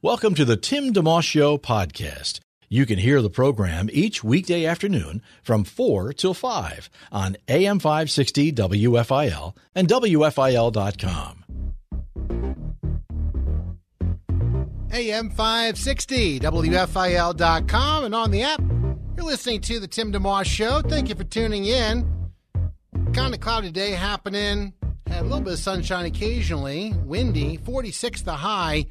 [0.00, 2.38] Welcome to the Tim DeMoss Show podcast.
[2.68, 8.52] You can hear the program each weekday afternoon from 4 till 5 on AM 560
[8.52, 11.44] WFIL and WFIL.com.
[14.92, 18.62] AM 560, WFIL.com, and on the app.
[19.16, 20.80] You're listening to the Tim DeMoss Show.
[20.80, 22.08] Thank you for tuning in.
[23.14, 24.74] Kind of cloudy day happening.
[25.08, 26.94] Had a little bit of sunshine occasionally.
[27.04, 28.86] Windy, 46 the high.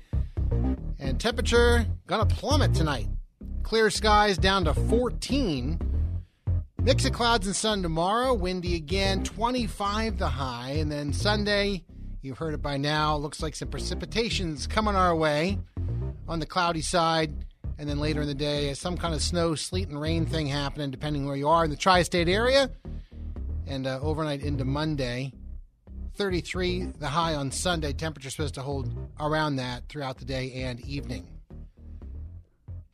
[1.00, 3.08] And temperature gonna plummet tonight.
[3.64, 5.80] Clear skies down to 14.
[6.82, 8.34] Mix of clouds and sun tomorrow.
[8.34, 10.72] Windy again, 25 the high.
[10.72, 11.84] And then Sunday,
[12.22, 13.18] you've heard it by now.
[13.18, 15.60] Looks like some precipitation's coming our way
[16.28, 17.34] on the cloudy side.
[17.78, 20.90] And then later in the day, some kind of snow, sleet, and rain thing happening,
[20.90, 22.72] depending where you are in the tri state area.
[23.68, 25.34] And uh, overnight into Monday.
[26.18, 27.94] 33 the high on Sunday.
[27.94, 31.28] Temperature supposed to hold around that throughout the day and evening.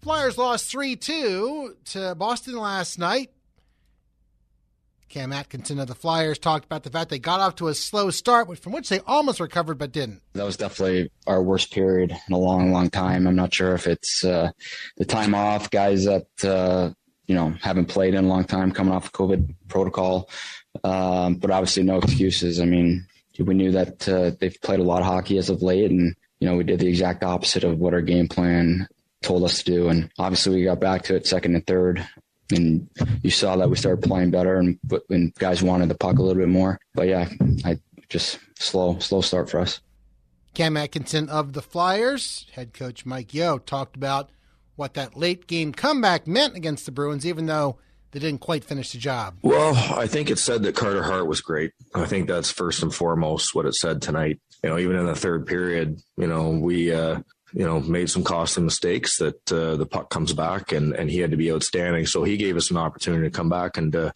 [0.02, 3.30] Flyers lost 3 2 to Boston last night.
[5.08, 8.10] Cam Atkinson of the Flyers talked about the fact they got off to a slow
[8.10, 10.22] start, from which they almost recovered but didn't.
[10.34, 13.28] That was definitely our worst period in a long, long time.
[13.28, 14.52] I'm not sure if it's uh,
[14.98, 16.92] the time off, guys that uh,
[17.28, 20.30] you know haven't played in a long time, coming off the COVID protocol,
[20.84, 22.60] um, but obviously no excuses.
[22.60, 23.06] I mean,
[23.40, 26.48] we knew that uh, they've played a lot of hockey as of late, and you
[26.48, 28.88] know we did the exact opposite of what our game plan
[29.22, 29.90] told us to do.
[29.90, 32.06] And obviously we got back to it second and third,
[32.52, 32.88] and
[33.22, 36.42] you saw that we started playing better, and and guys wanted the puck a little
[36.42, 36.80] bit more.
[36.94, 37.30] But yeah,
[37.66, 37.80] I
[38.10, 39.80] just slow slow start for us.
[40.54, 44.30] Cam Atkinson of the Flyers, head coach Mike Yeo talked about
[44.76, 47.80] what that late game comeback meant against the Bruins, even though
[48.14, 49.36] they didn't quite finish the job.
[49.42, 51.72] Well, I think it said that Carter Hart was great.
[51.94, 54.40] I think that's first and foremost what it said tonight.
[54.64, 57.20] You know, even in the third period, you know, we, uh,
[57.54, 61.20] you know, made some costly mistakes that uh, the puck comes back and, and he
[61.20, 62.06] had to be outstanding.
[62.06, 64.14] So he gave us an opportunity to come back and to,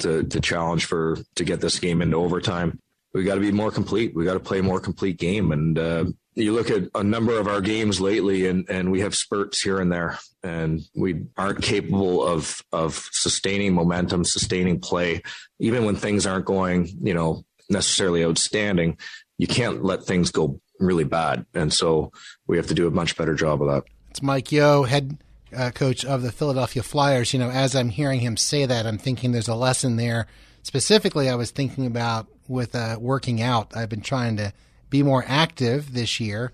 [0.00, 2.78] to, to challenge for, to get this game into overtime.
[3.12, 4.14] We got to be more complete.
[4.14, 5.52] We got to play a more complete game.
[5.52, 9.14] And, uh, you look at a number of our games lately and, and we have
[9.14, 15.22] spurts here and there and we aren't capable of of sustaining momentum sustaining play.
[15.58, 18.98] Even when things aren't going you know necessarily outstanding
[19.38, 21.46] you can't let things go really bad.
[21.54, 22.12] And so
[22.46, 23.84] we have to do a much better job of that.
[24.10, 25.18] It's mike yeo head
[25.56, 27.32] uh, coach of the philadelphia flyers.
[27.32, 30.26] You know as i'm hearing him say that i'm thinking there's a lesson there.
[30.62, 33.76] Specifically i was thinking about with uh, working out.
[33.76, 34.52] I've been trying to
[34.94, 36.52] be more active this year.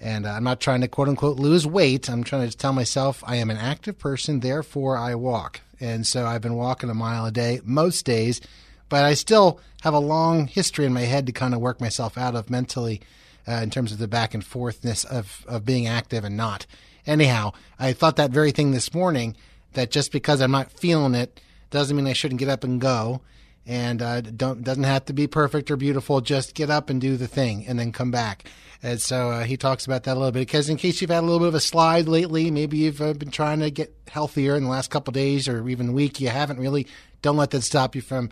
[0.00, 2.10] And uh, I'm not trying to quote unquote lose weight.
[2.10, 5.60] I'm trying to tell myself I am an active person, therefore I walk.
[5.78, 8.40] And so I've been walking a mile a day most days,
[8.88, 12.18] but I still have a long history in my head to kind of work myself
[12.18, 13.02] out of mentally
[13.46, 16.66] uh, in terms of the back and forthness of, of being active and not.
[17.06, 19.36] Anyhow, I thought that very thing this morning
[19.74, 23.20] that just because I'm not feeling it doesn't mean I shouldn't get up and go
[23.66, 26.20] and uh, doesn't have to be perfect or beautiful.
[26.20, 28.48] Just get up and do the thing, and then come back.
[28.82, 31.20] And so uh, he talks about that a little bit because in case you've had
[31.22, 34.54] a little bit of a slide lately, maybe you've uh, been trying to get healthier
[34.54, 36.86] in the last couple days or even week, you haven't really.
[37.22, 38.30] Don't let that stop you from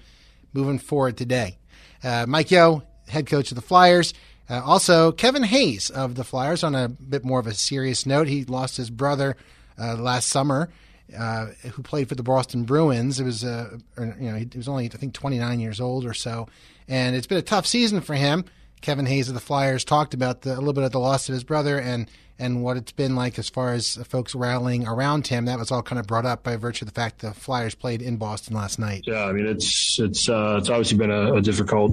[0.52, 1.58] moving forward today.
[2.02, 4.14] Uh, Mike Yeo, head coach of the Flyers.
[4.48, 6.62] Uh, also, Kevin Hayes of the Flyers.
[6.62, 9.36] On a bit more of a serious note, he lost his brother
[9.78, 10.70] uh, last summer
[11.16, 13.20] uh, who played for the Boston Bruins.
[13.20, 16.48] It was, uh, you know, he was only I think 29 years old or so,
[16.88, 18.44] and it's been a tough season for him.
[18.80, 21.32] Kevin Hayes of the Flyers talked about the, a little bit of the loss of
[21.32, 25.44] his brother and and what it's been like as far as folks rallying around him.
[25.44, 28.02] That was all kind of brought up by virtue of the fact the Flyers played
[28.02, 29.04] in Boston last night.
[29.06, 31.92] Yeah, I mean it's it's uh, it's obviously been a, a, difficult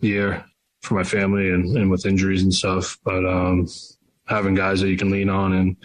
[0.00, 0.44] year
[0.82, 3.66] for my family and, and with injuries and stuff, but um,
[4.26, 5.76] having guys that you can lean on and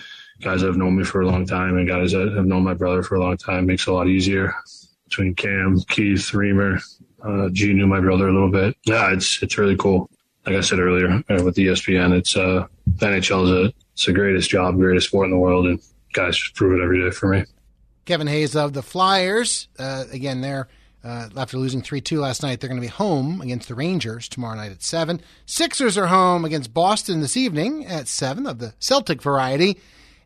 [0.44, 2.74] guys that have known me for a long time and guys that have known my
[2.74, 4.54] brother for a long time makes it a lot easier.
[5.06, 6.80] Between Cam, Keith, Reamer,
[7.24, 8.76] uh, G knew my brother a little bit.
[8.84, 10.10] Yeah, it's it's really cool.
[10.46, 14.14] Like I said earlier uh, with ESPN, it's uh, the NHL is a, it's the
[14.14, 15.80] greatest job, greatest sport in the world, and
[16.14, 17.46] guys prove it every day for me.
[18.06, 20.68] Kevin Hayes of the Flyers, uh, again, they're
[21.06, 24.30] Uh, after losing 3 2 last night, they're going to be home against the Rangers
[24.30, 25.20] tomorrow night at 7.
[25.46, 29.78] Sixers are home against Boston this evening at 7 of the Celtic variety.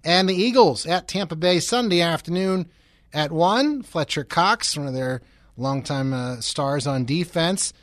[0.03, 2.69] And the Eagles at Tampa Bay Sunday afternoon
[3.13, 3.83] at 1.
[3.83, 5.21] Fletcher Cox, one of their
[5.57, 7.73] longtime uh, stars on defense,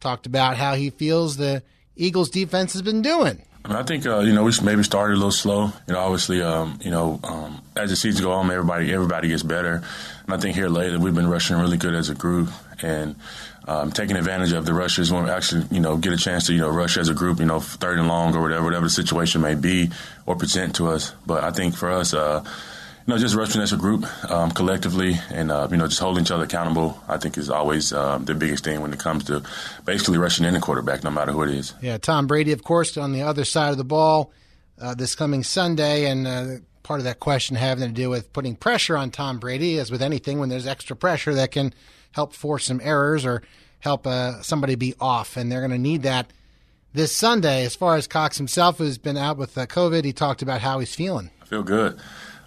[0.00, 1.62] talked about how he feels the
[1.96, 3.42] Eagles defense has been doing.
[3.64, 5.66] I, mean, I think uh, you know we maybe started a little slow.
[5.86, 9.42] You know, obviously, um, you know, um, as the season go on, everybody everybody gets
[9.42, 9.82] better.
[10.24, 12.50] And I think here lately we've been rushing really good as a group
[12.82, 13.16] and
[13.66, 16.54] um, taking advantage of the rushes when we actually you know get a chance to
[16.54, 17.40] you know rush as a group.
[17.40, 19.90] You know, third and long or whatever whatever the situation may be
[20.28, 21.12] or present to us.
[21.26, 22.14] But I think for us.
[22.14, 22.44] Uh,
[23.06, 26.24] you know, just rushing as a group, um, collectively, and uh, you know, just holding
[26.24, 27.02] each other accountable.
[27.08, 29.42] I think is always uh, the biggest thing when it comes to
[29.86, 31.72] basically rushing in the quarterback, no matter who it is.
[31.80, 34.30] Yeah, Tom Brady, of course, on the other side of the ball
[34.78, 36.46] uh, this coming Sunday, and uh,
[36.82, 40.02] part of that question having to do with putting pressure on Tom Brady, as with
[40.02, 41.72] anything, when there's extra pressure that can
[42.12, 43.42] help force some errors or
[43.80, 46.30] help uh, somebody be off, and they're going to need that
[46.92, 47.64] this Sunday.
[47.64, 50.78] As far as Cox himself, who's been out with uh, COVID, he talked about how
[50.78, 51.30] he's feeling.
[51.42, 51.94] I feel good.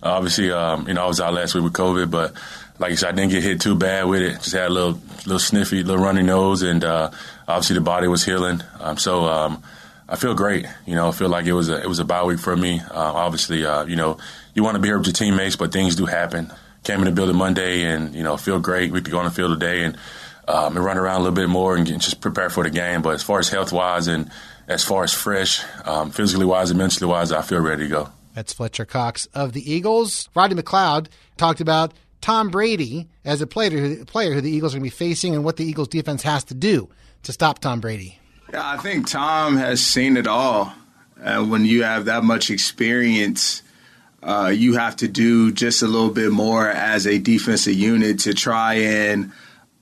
[0.03, 2.33] Uh, obviously, um, you know, I was out last week with COVID, but
[2.79, 4.33] like I said, I didn't get hit too bad with it.
[4.33, 7.11] Just had a little, little sniffy, little runny nose, and uh,
[7.47, 8.61] obviously the body was healing.
[8.79, 9.63] Um, so um,
[10.09, 10.65] I feel great.
[10.85, 12.79] You know, I feel like it was a it was a bye week for me.
[12.79, 14.17] Uh, obviously, uh, you know,
[14.55, 16.51] you want to be here with your teammates, but things do happen.
[16.83, 18.91] Came in the building Monday, and you know, feel great.
[18.91, 19.97] We could go on the field today and,
[20.51, 23.01] um, and run around a little bit more and get, just prepare for the game.
[23.01, 24.30] But as far as health wise and
[24.68, 28.09] as far as fresh, um, physically wise and mentally wise, I feel ready to go.
[28.33, 30.30] That's Fletcher Cox of the Eagles.
[30.36, 31.07] Rodney McLeod
[31.38, 34.95] talked about Tom Brady as a player, player who the Eagles are going to be
[34.95, 36.89] facing and what the Eagles defense has to do
[37.24, 38.19] to stop Tom Brady.
[38.51, 40.74] Yeah, I think Tom has seen it all.
[41.21, 43.63] Uh, when you have that much experience,
[44.24, 48.33] uh, you have to do just a little bit more as a defensive unit to
[48.33, 49.31] try and,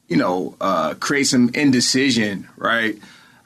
[0.09, 2.97] you know, uh, create some indecision, right?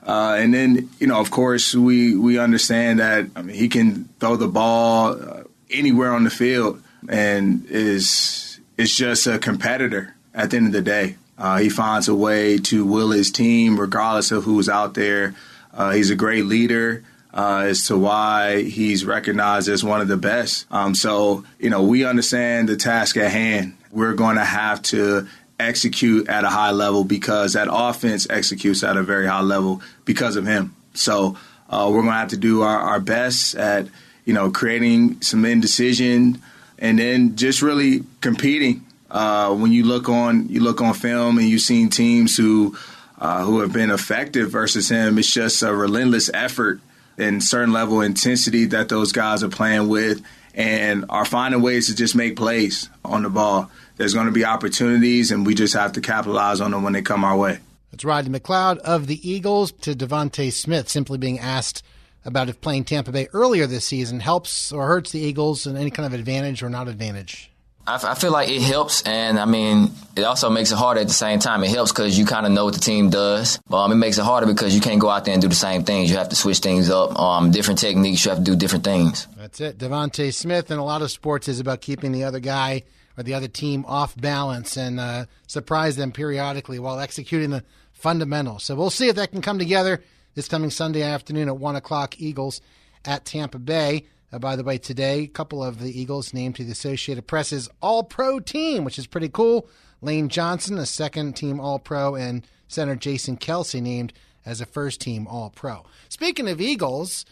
[0.06, 4.06] Uh, and then, you know, of course, we, we understand that I mean, he can
[4.20, 10.50] throw the ball uh, anywhere on the field and is is just a competitor at
[10.50, 11.18] the end of the day.
[11.38, 15.36] Uh, he finds a way to will his team regardless of who's out there.
[15.74, 17.04] Uh, he's a great leader.
[17.36, 20.68] Uh, as to why he's recognized as one of the best.
[20.70, 23.76] Um, so, you know, we understand the task at hand.
[23.90, 25.28] We're going to have to
[25.64, 30.36] execute at a high level because that offense executes at a very high level because
[30.36, 30.76] of him.
[30.94, 31.38] So
[31.70, 33.88] uh, we're going to have to do our, our, best at
[34.26, 36.42] you know creating some indecision
[36.80, 38.86] and then just really competing.
[39.10, 42.76] Uh, when you look on you look on film and you've seen teams who
[43.20, 46.80] uh, who have been effective versus him, it's just a relentless effort
[47.18, 50.24] and certain level of intensity that those guys are playing with
[50.56, 54.46] and are finding ways to just make plays on the ball there's going to be
[54.46, 57.60] opportunities, and we just have to capitalize on them when they come our way.
[57.92, 61.84] That's Rodney McLeod of the Eagles to DeVonta Smith simply being asked
[62.26, 65.92] about if playing Tampa Bay earlier this season helps or hurts the Eagles in any
[65.92, 67.52] kind of advantage or not advantage.
[67.86, 71.14] I, feel like it helps, and I mean, it also makes it harder at the
[71.14, 71.66] same time.
[71.66, 73.60] It helps because you kind of know what the team does.
[73.70, 75.84] Um, it makes it harder because you can't go out there and do the same
[75.84, 76.10] things.
[76.10, 77.20] You have to switch things up.
[77.20, 78.24] Um, different techniques.
[78.24, 79.28] You have to do different things.
[79.36, 79.80] That's it.
[79.80, 82.84] DeVonta Smith in a lot of sports is about keeping the other guy
[83.18, 88.64] or the other team off balance and uh, surprise them periodically while executing the fundamentals.
[88.64, 90.04] So we'll see if that can come together
[90.36, 92.20] this coming Sunday afternoon at 1 o'clock.
[92.20, 92.62] Eagles
[93.06, 94.06] at Tampa Bay.
[94.32, 97.70] Uh, by the way, today, a couple of the Eagles named to the Associated Press's
[97.82, 99.68] All Pro team, which is pretty cool.
[100.02, 104.12] Lane Johnson, a second team All Pro, and center Jason Kelce named
[104.46, 105.86] as a first team All Pro.
[106.10, 107.26] Speaking of Eagles,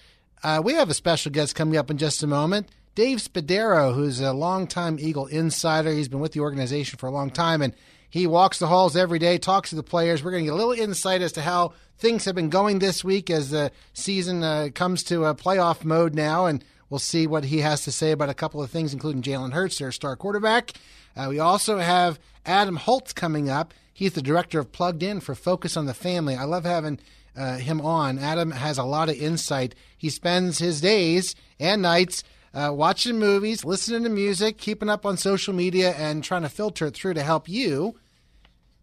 [0.43, 2.69] uh, we have a special guest coming up in just a moment.
[2.93, 5.93] Dave Spadaro, who's a longtime Eagle insider.
[5.93, 7.74] He's been with the organization for a long time, and
[8.10, 10.21] he walks the halls every day, talks to the players.
[10.21, 13.01] We're going to get a little insight as to how things have been going this
[13.01, 17.45] week as the season uh, comes to a playoff mode now, and we'll see what
[17.45, 20.74] he has to say about a couple of things, including Jalen Hurts, their star quarterback.
[21.15, 23.74] Uh, we also have Adam Holz coming up.
[23.93, 26.36] He's the director of Plugged In for Focus on the Family.
[26.36, 27.00] I love having
[27.38, 28.19] uh, him on.
[28.19, 29.75] Adam has a lot of insight.
[29.98, 35.17] He spends his days and nights uh, watching movies, listening to music, keeping up on
[35.17, 37.96] social media, and trying to filter it through to help you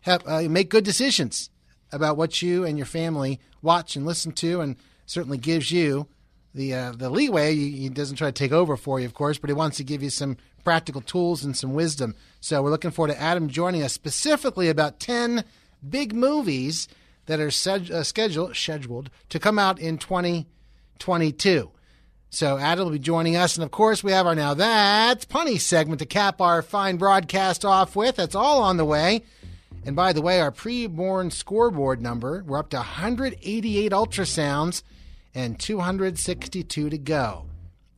[0.01, 1.51] have, uh, make good decisions
[1.93, 6.07] about what you and your family watch and listen to, and certainly gives you
[6.55, 7.55] the uh, the leeway.
[7.55, 10.03] He doesn't try to take over for you, of course, but he wants to give
[10.03, 12.15] you some practical tools and some wisdom.
[12.41, 15.45] So we're looking forward to Adam joining us specifically about ten
[15.89, 16.89] big movies
[17.27, 21.71] that are sed- uh, scheduled scheduled to come out in 2022.
[22.31, 23.57] So Adam will be joining us.
[23.57, 27.65] And of course, we have our Now That's Punny segment to cap our fine broadcast
[27.65, 28.17] off with.
[28.17, 29.23] That's all on the way.
[29.85, 34.83] And by the way, our preborn scoreboard number, we're up to 188 ultrasounds
[35.35, 37.47] and 262 to go.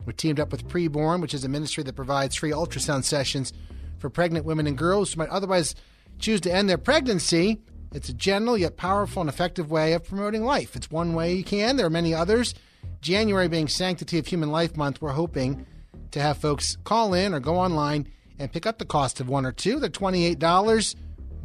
[0.05, 3.51] We're teamed up with Preborn, which is a ministry that provides free ultrasound sessions
[3.99, 5.75] for pregnant women and girls who might otherwise
[6.17, 7.61] choose to end their pregnancy.
[7.93, 10.75] It's a gentle yet powerful and effective way of promoting life.
[10.75, 11.75] It's one way you can.
[11.75, 12.55] There are many others.
[13.01, 15.65] January being Sanctity of Human Life Month, we're hoping
[16.11, 18.07] to have folks call in or go online
[18.37, 19.79] and pick up the cost of one or two.
[19.79, 20.95] They're $28.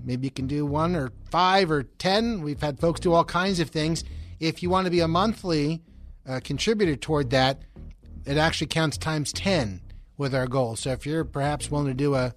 [0.04, 2.42] Maybe you can do one or five or 10.
[2.42, 4.04] We've had folks do all kinds of things.
[4.38, 5.82] If you want to be a monthly
[6.26, 7.62] uh, contributor toward that,
[8.24, 9.80] it actually counts times 10
[10.16, 10.76] with our goal.
[10.76, 12.34] So if you're perhaps willing to do a,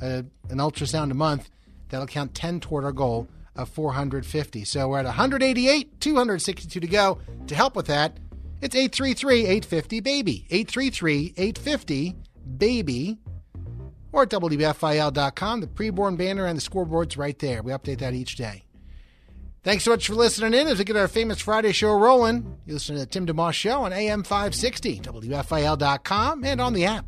[0.00, 1.50] a an ultrasound a month,
[1.88, 4.64] that'll count 10 toward our goal of 450.
[4.64, 7.18] So we're at 188, 262 to go.
[7.46, 8.18] To help with that,
[8.60, 10.46] it's 833 850 BABY.
[10.50, 12.16] 833 850
[12.58, 13.18] BABY.
[14.12, 15.60] Or at WFIL.com.
[15.60, 17.62] The preborn banner and the scoreboard's right there.
[17.62, 18.64] We update that each day.
[19.62, 22.58] Thanks so much for listening in as we get our famous Friday show rolling.
[22.64, 27.04] You listen to the Tim DeMoss Show on AM 560, WFIL.com, and on the app.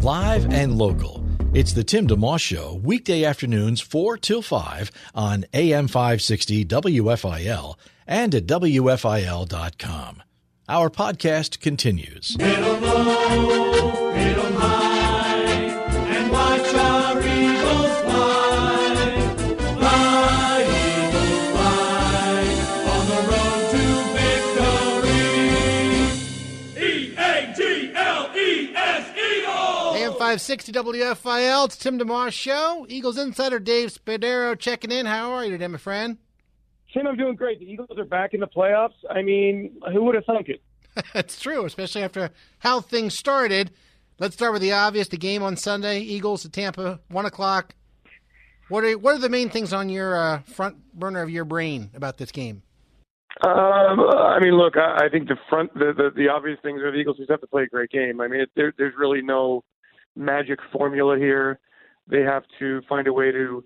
[0.00, 1.22] Live and local.
[1.52, 7.76] It's the Tim DeMoss Show, weekday afternoons 4 till 5 on AM 560 WFIL
[8.08, 10.22] and at WFIL.com.
[10.68, 12.36] Our podcast continues.
[12.40, 15.36] 'em low, 'em high,
[16.14, 18.96] and watch our eagles fly.
[19.78, 22.42] Fly, eagles, fly,
[22.92, 23.84] on the road to
[24.18, 25.28] victory.
[27.78, 29.96] E-A-G-L-E-S, Eagles!
[29.96, 32.84] AM 560 WFIL, it's Tim DeMoss Show.
[32.88, 35.06] Eagles insider Dave Spadaro checking in.
[35.06, 36.18] How are you today, my friend?
[36.92, 37.58] Tim, I'm doing great.
[37.58, 38.94] The Eagles are back in the playoffs.
[39.10, 40.62] I mean, who would have thunk it?
[41.14, 42.30] it's true, especially after
[42.60, 43.70] how things started.
[44.18, 45.08] Let's start with the obvious.
[45.08, 47.74] The game on Sunday, Eagles at Tampa, one o'clock.
[48.68, 51.90] What are what are the main things on your uh, front burner of your brain
[51.94, 52.62] about this game?
[53.42, 56.90] Um, I mean, look, I, I think the front, the, the the obvious things are
[56.90, 58.20] the Eagles just have to play a great game.
[58.20, 59.62] I mean, it, there, there's really no
[60.16, 61.60] magic formula here.
[62.08, 63.64] They have to find a way to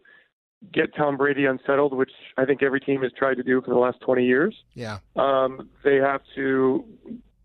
[0.72, 3.78] get Tom Brady unsettled, which I think every team has tried to do for the
[3.78, 4.54] last 20 years.
[4.74, 4.98] Yeah.
[5.16, 6.84] Um, they have to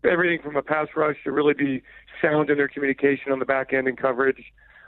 [0.04, 1.82] everything from a pass rush to really be
[2.22, 4.42] sound in their communication on the back end and coverage.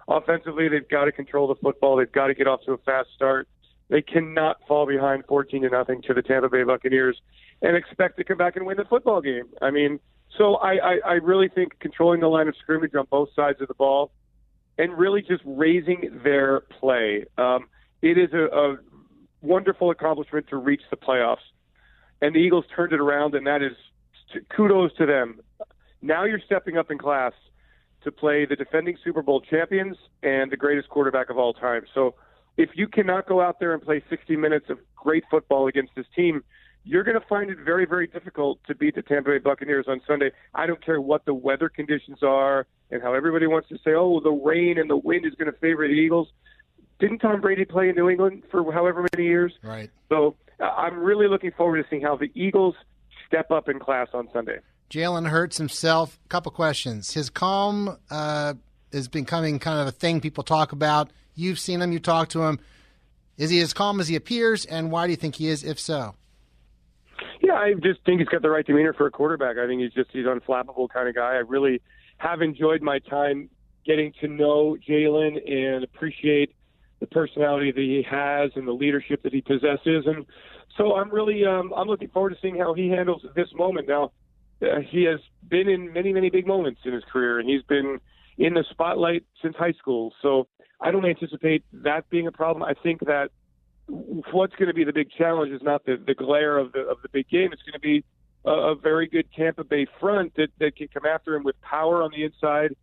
[0.08, 1.96] Offensively, they've got to control the football.
[1.96, 3.48] They've got to get off to a fast start.
[3.88, 7.20] They cannot fall behind 14 to nothing to the Tampa Bay Buccaneers
[7.60, 9.48] and expect to come back and win the football game.
[9.60, 9.98] I mean,
[10.38, 13.68] so I, I, I really think controlling the line of scrimmage on both sides of
[13.68, 14.12] the ball
[14.78, 17.26] and really just raising their play.
[17.36, 17.68] Um,
[18.02, 18.76] it is a, a
[19.42, 21.36] wonderful accomplishment to reach the playoffs,
[22.20, 23.72] and the Eagles turned it around, and that is
[24.54, 25.40] kudos to them.
[26.02, 27.32] Now you're stepping up in class
[28.04, 31.82] to play the defending Super Bowl champions and the greatest quarterback of all time.
[31.94, 32.14] So
[32.56, 36.06] if you cannot go out there and play 60 minutes of great football against this
[36.16, 36.42] team,
[36.84, 40.00] you're going to find it very, very difficult to beat the Tampa Bay Buccaneers on
[40.06, 40.30] Sunday.
[40.54, 44.20] I don't care what the weather conditions are and how everybody wants to say, oh,
[44.20, 46.28] the rain and the wind is going to favor the Eagles.
[47.00, 49.52] Didn't Tom Brady play in New England for however many years?
[49.62, 49.90] Right.
[50.10, 52.74] So uh, I'm really looking forward to seeing how the Eagles
[53.26, 54.58] step up in class on Sunday.
[54.90, 56.18] Jalen Hurts himself.
[56.24, 57.12] A couple questions.
[57.14, 58.54] His calm uh,
[58.92, 61.10] is becoming kind of a thing people talk about.
[61.34, 61.92] You've seen him.
[61.92, 62.60] You talked to him.
[63.38, 64.66] Is he as calm as he appears?
[64.66, 65.64] And why do you think he is?
[65.64, 66.14] If so.
[67.40, 69.56] Yeah, I just think he's got the right demeanor for a quarterback.
[69.56, 71.32] I think he's just he's unflappable kind of guy.
[71.32, 71.80] I really
[72.18, 73.48] have enjoyed my time
[73.86, 76.54] getting to know Jalen and appreciate
[77.00, 80.04] the personality that he has and the leadership that he possesses.
[80.06, 80.26] And
[80.76, 83.88] so I'm really um, I'm looking forward to seeing how he handles this moment.
[83.88, 84.12] Now,
[84.62, 87.98] uh, he has been in many many big moments in his career, and he's been
[88.38, 90.12] in the spotlight since high school.
[90.22, 90.46] So
[90.80, 92.62] I don't anticipate that being a problem.
[92.62, 93.30] I think that
[93.86, 96.98] what's going to be the big challenge is not the, the glare of the of
[97.02, 97.52] the big game.
[97.52, 98.04] It's going to be
[98.44, 102.02] a, a very good Tampa Bay front that, that can come after him with power
[102.02, 102.76] on the inside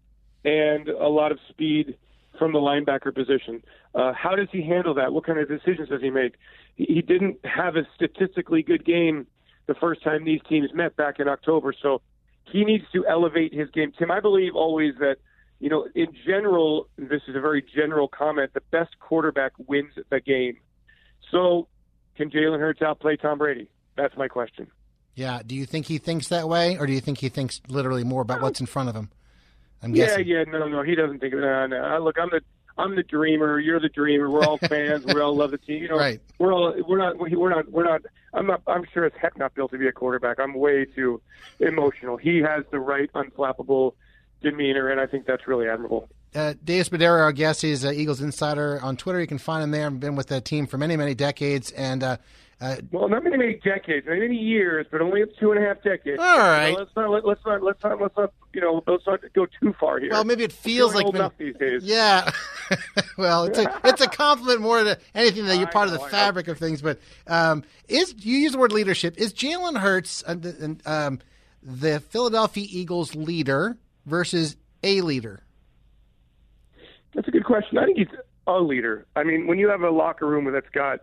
[0.43, 1.97] and a lot of speed
[2.37, 3.63] from the linebacker position.
[3.95, 5.13] Uh, how does he handle that?
[5.13, 6.35] What kind of decisions does he make?
[6.75, 9.27] He, he didn't have a statistically good game
[9.67, 12.01] the first time these teams met back in October, so
[12.45, 13.91] he needs to elevate his game.
[13.97, 15.17] Tim, I believe always that
[15.59, 18.53] you know, in general, this is a very general comment.
[18.53, 20.57] The best quarterback wins the game.
[21.31, 21.67] So,
[22.15, 23.67] can Jalen Hurts outplay Tom Brady?
[23.95, 24.67] That's my question.
[25.15, 25.41] Yeah.
[25.45, 28.21] Do you think he thinks that way, or do you think he thinks literally more
[28.21, 29.09] about what's in front of him?
[29.83, 30.27] I'm yeah, guessing.
[30.27, 31.33] yeah, no, no, he doesn't think.
[31.33, 31.99] No, no.
[32.03, 32.41] Look, I'm the
[32.79, 33.59] I'm the dreamer.
[33.59, 34.29] You're the dreamer.
[34.29, 35.05] We're all fans.
[35.05, 35.81] we all love the team.
[35.83, 36.19] You know, Right.
[36.39, 38.01] we're all we're not we're not we're not.
[38.33, 38.61] I'm not.
[38.67, 40.39] I'm sure as heck not built to be a quarterback.
[40.39, 41.21] I'm way too
[41.59, 42.17] emotional.
[42.17, 43.93] He has the right unflappable
[44.41, 46.09] demeanor, and I think that's really admirable.
[46.35, 49.19] Uh, Dave Spadaro, our guest, he's uh, Eagles insider on Twitter.
[49.19, 49.87] You can find him there.
[49.87, 52.17] I've been with the team for many, many decades, and uh,
[52.59, 55.83] uh, Well, not many, many decades, not many years, but only two and a half
[55.83, 56.19] decades.
[56.19, 56.73] All right.
[56.73, 59.45] So let's not let, let's not let's not let's not you know let's not go
[59.61, 60.09] too far here.
[60.11, 61.83] well, maybe it feels like been- these days.
[61.85, 62.31] Yeah.
[63.17, 66.47] well, it's a it's a compliment more than anything that you're part of the fabric
[66.47, 66.81] of things.
[66.81, 69.17] But um, is you use the word leadership?
[69.17, 71.19] Is Jalen Hurts uh, the, um,
[71.61, 75.43] the Philadelphia Eagles leader versus a leader?
[77.13, 77.77] That's a good question.
[77.77, 78.07] I think he's
[78.47, 79.05] a leader.
[79.15, 80.99] I mean, when you have a locker room that's got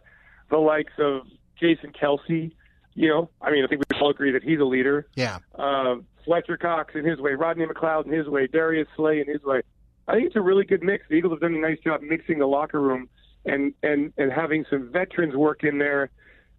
[0.51, 1.23] the likes of
[1.65, 2.53] Jason Kelce,
[2.95, 5.07] you know, I mean, I think we all agree that he's a leader.
[5.15, 5.39] Yeah.
[5.55, 9.43] Uh, Fletcher Cox in his way, Rodney McLeod in his way, Darius Slay in his
[9.43, 9.63] way.
[10.07, 11.05] I think it's a really good mix.
[11.09, 13.09] The Eagles have done a nice job mixing the locker room
[13.47, 16.11] and and and having some veterans work in there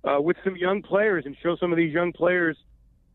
[0.04, 2.58] uh, with some young players and show some of these young players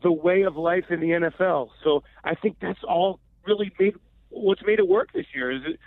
[0.02, 1.70] the way of life in the NFL.
[1.82, 3.94] So I think that's all really made
[4.28, 5.50] what's made it work this year.
[5.50, 5.78] Is, it,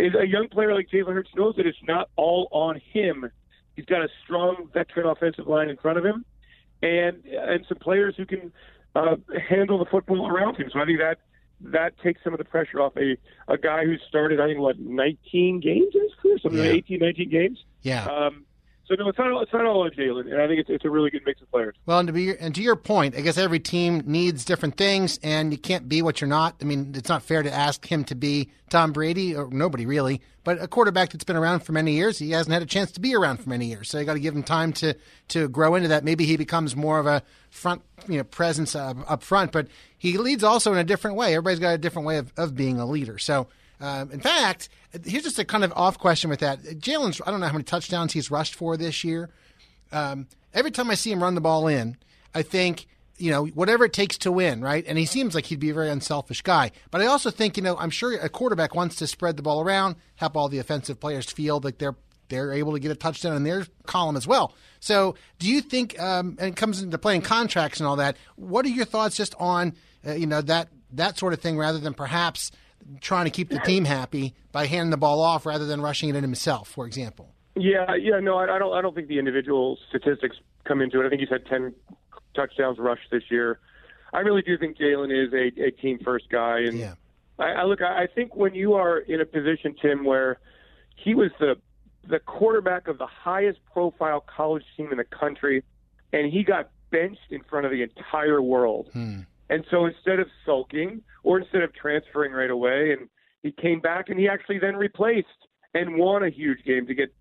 [0.00, 3.30] is a young player like Jalen Hurts knows that it's not all on him.
[3.78, 6.24] He's got a strong veteran offensive line in front of him,
[6.82, 8.50] and and some players who can
[8.96, 9.14] uh,
[9.48, 10.68] handle the football around him.
[10.72, 11.18] So I think that
[11.60, 13.16] that takes some of the pressure off a
[13.46, 16.70] a guy who started I think what 19 games in his career, something Yeah.
[16.72, 17.64] like 18, 19 games.
[17.82, 18.04] Yeah.
[18.06, 18.46] Um,
[18.88, 20.84] so no, it's not all, it's not all on Jalen, and I think it's it's
[20.84, 21.76] a really good mix of players.
[21.84, 25.20] Well, and to be and to your point, I guess every team needs different things,
[25.22, 26.56] and you can't be what you're not.
[26.62, 30.22] I mean, it's not fair to ask him to be Tom Brady or nobody really,
[30.42, 32.18] but a quarterback that's been around for many years.
[32.18, 34.20] He hasn't had a chance to be around for many years, so you got to
[34.20, 34.94] give him time to
[35.28, 36.02] to grow into that.
[36.02, 39.68] Maybe he becomes more of a front you know presence uh, up front, but
[39.98, 41.34] he leads also in a different way.
[41.34, 43.18] Everybody's got a different way of, of being a leader.
[43.18, 43.48] So.
[43.80, 44.68] Um, in fact,
[45.04, 46.62] here's just a kind of off question with that.
[46.62, 49.30] Jalen's, I don't know how many touchdowns he's rushed for this year
[49.92, 51.96] um, every time I see him run the ball in,
[52.34, 54.84] I think, you know, whatever it takes to win, right?
[54.86, 56.70] And he seems like he'd be a very unselfish guy.
[56.90, 59.60] But I also think, you know, I'm sure a quarterback wants to spread the ball
[59.60, 61.96] around, help all the offensive players feel like they're
[62.28, 64.52] they're able to get a touchdown in their column as well.
[64.80, 68.18] So, do you think, um, and it comes into playing contracts and all that?
[68.36, 69.74] What are your thoughts just on,
[70.06, 72.50] uh, you know, that that sort of thing, rather than perhaps
[73.00, 76.16] trying to keep the team happy by handing the ball off rather than rushing it
[76.16, 77.34] in himself, for example?
[77.54, 78.72] Yeah, yeah, no, I, I don't.
[78.72, 81.06] I don't think the individual statistics come into it.
[81.06, 81.74] I think he's had ten
[82.34, 83.58] touchdowns rushed this year.
[84.12, 86.94] I really do think Jalen is a, a team first guy, and yeah.
[87.38, 87.82] I, I look.
[87.82, 90.38] I think when you are in a position, Tim, where
[90.96, 91.56] he was the
[92.08, 95.62] the quarterback of the highest profile college team in the country,
[96.12, 98.88] and he got benched in front of the entire world.
[98.92, 99.20] Hmm.
[99.50, 103.08] And so instead of sulking or instead of transferring right away, and
[103.42, 105.26] he came back and he actually then replaced
[105.74, 107.12] and won a huge game to get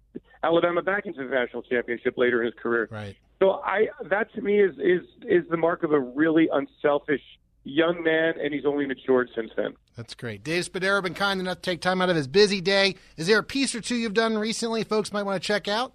[0.44, 2.88] Alabama back into the national championship later in his career.
[2.92, 3.16] Right.
[3.40, 7.22] So I that to me is is is the mark of a really unselfish
[7.64, 9.74] young man, and he's only matured since then.
[9.96, 10.44] That's great.
[10.44, 12.96] Dave Spadaro been kind enough to take time out of his busy day.
[13.18, 15.94] Is there a piece or two you've done recently folks might want to check out?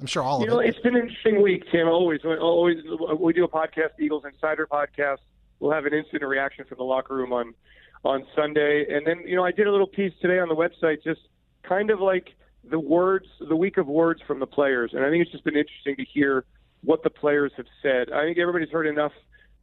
[0.00, 0.70] I'm sure all You of know, it.
[0.70, 1.86] it's been an interesting week, Tim.
[1.86, 2.78] Always, always,
[3.18, 5.18] we do a podcast, Eagles Insider podcast.
[5.60, 7.54] We'll have an instant reaction from the locker room on
[8.02, 11.04] on Sunday, and then you know, I did a little piece today on the website,
[11.04, 11.20] just
[11.62, 12.28] kind of like
[12.64, 15.56] the words, the week of words from the players, and I think it's just been
[15.56, 16.44] interesting to hear
[16.82, 18.10] what the players have said.
[18.10, 19.12] I think everybody's heard enough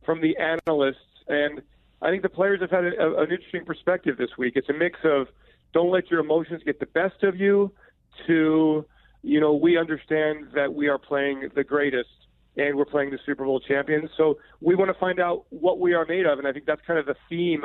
[0.05, 1.62] from the analysts, and
[2.01, 4.53] I think the players have had a, a, an interesting perspective this week.
[4.55, 5.27] It's a mix of
[5.73, 7.71] don't let your emotions get the best of you
[8.27, 8.86] to
[9.27, 12.10] you know, we understand that we are playing the greatest
[12.58, 14.10] and we're playing the Super Bowl champions.
[14.17, 16.39] So we want to find out what we are made of.
[16.39, 17.63] And I think that's kind of the theme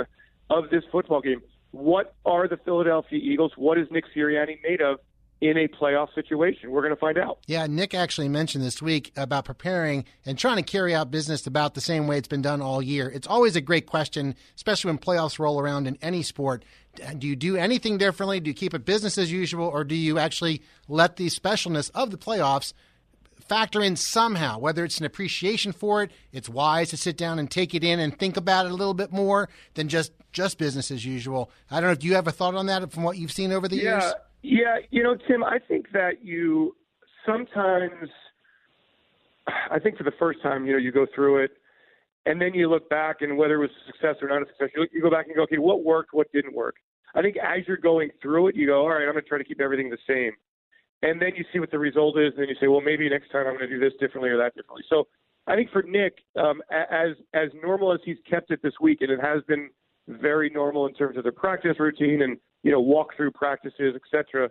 [0.50, 1.42] of this football game.
[1.70, 3.52] What are the Philadelphia Eagles?
[3.56, 4.98] What is Nick Sirianni made of
[5.40, 6.70] in a playoff situation?
[6.70, 7.38] We're going to find out.
[7.46, 11.72] Yeah, Nick actually mentioned this week about preparing and trying to carry out business about
[11.72, 13.08] the same way it's been done all year.
[13.08, 16.66] It's always a great question, especially when playoffs roll around in any sport.
[17.16, 18.38] Do you do anything differently?
[18.38, 22.10] Do you keep it business as usual, or do you actually let the specialness of
[22.10, 22.74] the playoffs
[23.42, 24.58] factor in somehow?
[24.58, 28.00] Whether it's an appreciation for it, it's wise to sit down and take it in
[28.00, 31.50] and think about it a little bit more than just just business as usual.
[31.70, 31.92] I don't know.
[31.92, 34.14] if you have a thought on that from what you've seen over the yeah, years?
[34.42, 36.74] Yeah, you know, Tim, I think that you
[37.26, 38.08] sometimes,
[39.70, 41.52] I think for the first time, you know, you go through it,
[42.26, 44.70] and then you look back, and whether it was a success or not a success,
[44.74, 46.76] you, you go back and go, okay, what worked, what didn't work.
[47.14, 49.38] I think as you're going through it, you go, all right, I'm going to try
[49.38, 50.32] to keep everything the same.
[51.02, 53.30] And then you see what the result is, and then you say, well, maybe next
[53.30, 54.84] time I'm going to do this differently or that differently.
[54.88, 55.08] So
[55.46, 59.10] I think for Nick, um, as as normal as he's kept it this week, and
[59.10, 59.70] it has been
[60.06, 64.48] very normal in terms of their practice routine and you know walk through practices, etc.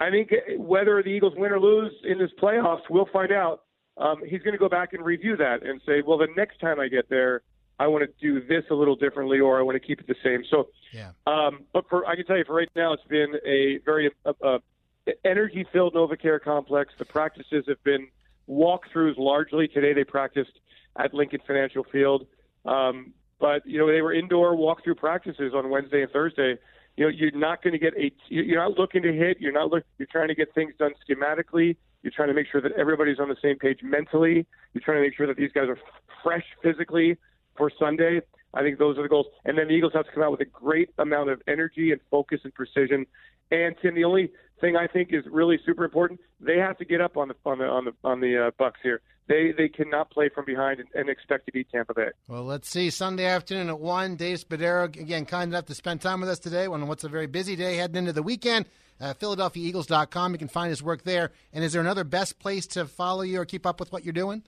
[0.00, 3.62] I think whether the Eagles win or lose in this playoffs, we'll find out.
[3.98, 6.80] Um, he's going to go back and review that and say, well, the next time
[6.80, 7.42] I get there,
[7.78, 10.14] I want to do this a little differently, or I want to keep it the
[10.24, 10.44] same.
[10.50, 11.10] So, yeah.
[11.26, 14.58] Um, but for I can tell you, for right now, it's been a very uh,
[15.06, 16.92] uh, energy-filled NovaCare complex.
[16.98, 18.08] The practices have been
[18.48, 19.68] walkthroughs largely.
[19.68, 20.52] Today, they practiced
[20.96, 22.26] at Lincoln Financial Field,
[22.64, 26.58] um, but you know they were indoor walkthrough practices on Wednesday and Thursday.
[26.96, 28.12] You know, you're not going to get a.
[28.28, 29.40] You're not looking to hit.
[29.40, 29.84] You're not look.
[29.98, 31.76] You're trying to get things done schematically.
[32.02, 34.46] You're trying to make sure that everybody's on the same page mentally.
[34.74, 35.78] You're trying to make sure that these guys are
[36.22, 37.16] fresh physically
[37.56, 38.20] for Sunday.
[38.54, 39.26] I think those are the goals.
[39.44, 42.00] And then the Eagles have to come out with a great amount of energy and
[42.10, 43.06] focus and precision.
[43.50, 47.00] And Tim, the only thing I think is really super important, they have to get
[47.00, 49.00] up on the on the on the on the uh, Bucks here.
[49.28, 52.08] They they cannot play from behind and, and expect to beat Tampa Bay.
[52.28, 52.90] Well, let's see.
[52.90, 54.16] Sunday afternoon at one.
[54.16, 57.26] Dave Spadaro again, kind enough to spend time with us today on what's a very
[57.26, 58.66] busy day heading into the weekend.
[59.00, 60.32] Uh, PhiladelphiaEagles.com.
[60.32, 61.32] You can find his work there.
[61.52, 64.12] And is there another best place to follow you or keep up with what you're
[64.12, 64.44] doing?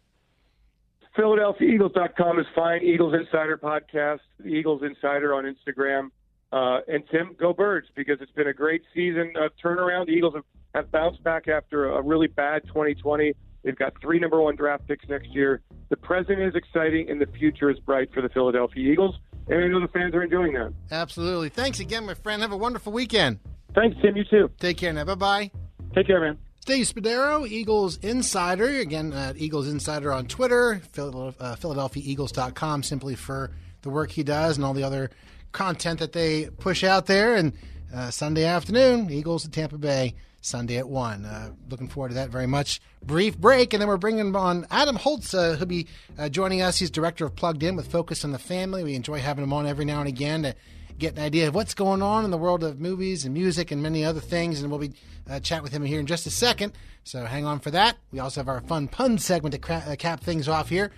[1.16, 2.82] PhiladelphiaEagles.com is fine.
[2.82, 6.10] Eagles Insider podcast, Eagles Insider on Instagram.
[6.52, 10.06] Uh, and Tim, go Birds because it's been a great season uh, turnaround.
[10.06, 13.32] The Eagles have, have bounced back after a really bad 2020.
[13.64, 15.62] They've got three number one draft picks next year.
[15.88, 19.16] The present is exciting and the future is bright for the Philadelphia Eagles.
[19.48, 20.72] And I know the fans are enjoying that.
[20.90, 21.48] Absolutely.
[21.48, 22.42] Thanks again, my friend.
[22.42, 23.40] Have a wonderful weekend.
[23.74, 24.16] Thanks, Tim.
[24.16, 24.50] You too.
[24.58, 25.04] Take care now.
[25.04, 25.50] Bye bye.
[25.94, 26.38] Take care, man.
[26.64, 28.66] Dave Spadaro, Eagles Insider.
[28.66, 33.50] Again, at Eagles Insider on Twitter, uh, PhiladelphiaEagles.com, simply for
[33.82, 35.10] the work he does and all the other
[35.52, 37.34] content that they push out there.
[37.36, 37.52] And
[37.94, 41.24] uh, Sunday afternoon, Eagles at Tampa Bay, Sunday at 1.
[41.24, 42.80] Uh, looking forward to that very much.
[43.02, 45.86] Brief break, and then we're bringing on Adam Holz, uh, who'll be
[46.18, 46.78] uh, joining us.
[46.78, 48.82] He's director of Plugged In with Focus on the Family.
[48.82, 50.54] We enjoy having him on every now and again to
[50.98, 53.82] get an idea of what's going on in the world of movies and music and
[53.82, 54.60] many other things.
[54.62, 54.92] And we'll be
[55.28, 56.72] uh, chat with him here in just a second.
[57.04, 57.96] So hang on for that.
[58.12, 60.90] We also have our fun pun segment to cra- uh, cap things off here.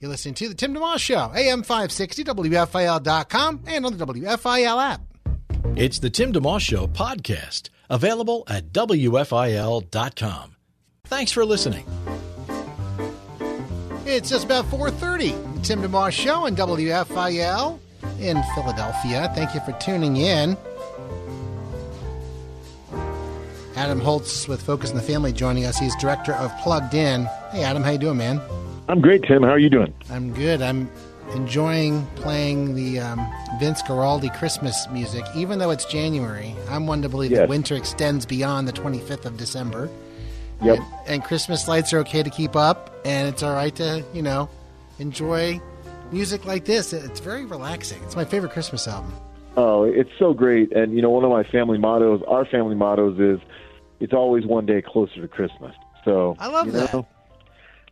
[0.00, 5.00] You're listening to the Tim DeMoss Show, AM 560, WFIL.com, and on the WFIL app.
[5.76, 10.56] It's the Tim DeMoss Show podcast, available at WFIL.com.
[11.04, 11.86] Thanks for listening.
[14.06, 15.54] It's just about 4.30.
[15.54, 17.78] The Tim DeMoss Show on WFIL
[18.20, 19.30] in Philadelphia.
[19.34, 20.56] Thank you for tuning in.
[23.76, 25.78] Adam Holz with Focus on the Family joining us.
[25.78, 27.24] He's director of Plugged In.
[27.50, 28.40] Hey, Adam, how you doing, man?
[28.88, 29.42] I'm great, Tim.
[29.42, 29.92] How are you doing?
[30.10, 30.62] I'm good.
[30.62, 30.88] I'm
[31.34, 33.26] enjoying playing the um,
[33.58, 36.54] Vince Guaraldi Christmas music, even though it's January.
[36.68, 37.40] I'm one to believe Yes.
[37.40, 39.90] that winter extends beyond the 25th of December.
[40.62, 40.78] Yep.
[40.78, 44.22] And, and Christmas lights are okay to keep up, and it's all right to, you
[44.22, 44.48] know,
[45.00, 45.60] enjoy
[46.12, 46.92] music like this.
[46.92, 48.02] It's very relaxing.
[48.04, 49.12] It's my favorite Christmas album.
[49.56, 50.72] Oh, it's so great.
[50.72, 53.40] And, you know, one of my family mottos, our family mottos is
[54.00, 55.74] it's always one day closer to Christmas.
[56.04, 56.92] So I love you that.
[56.92, 57.06] know,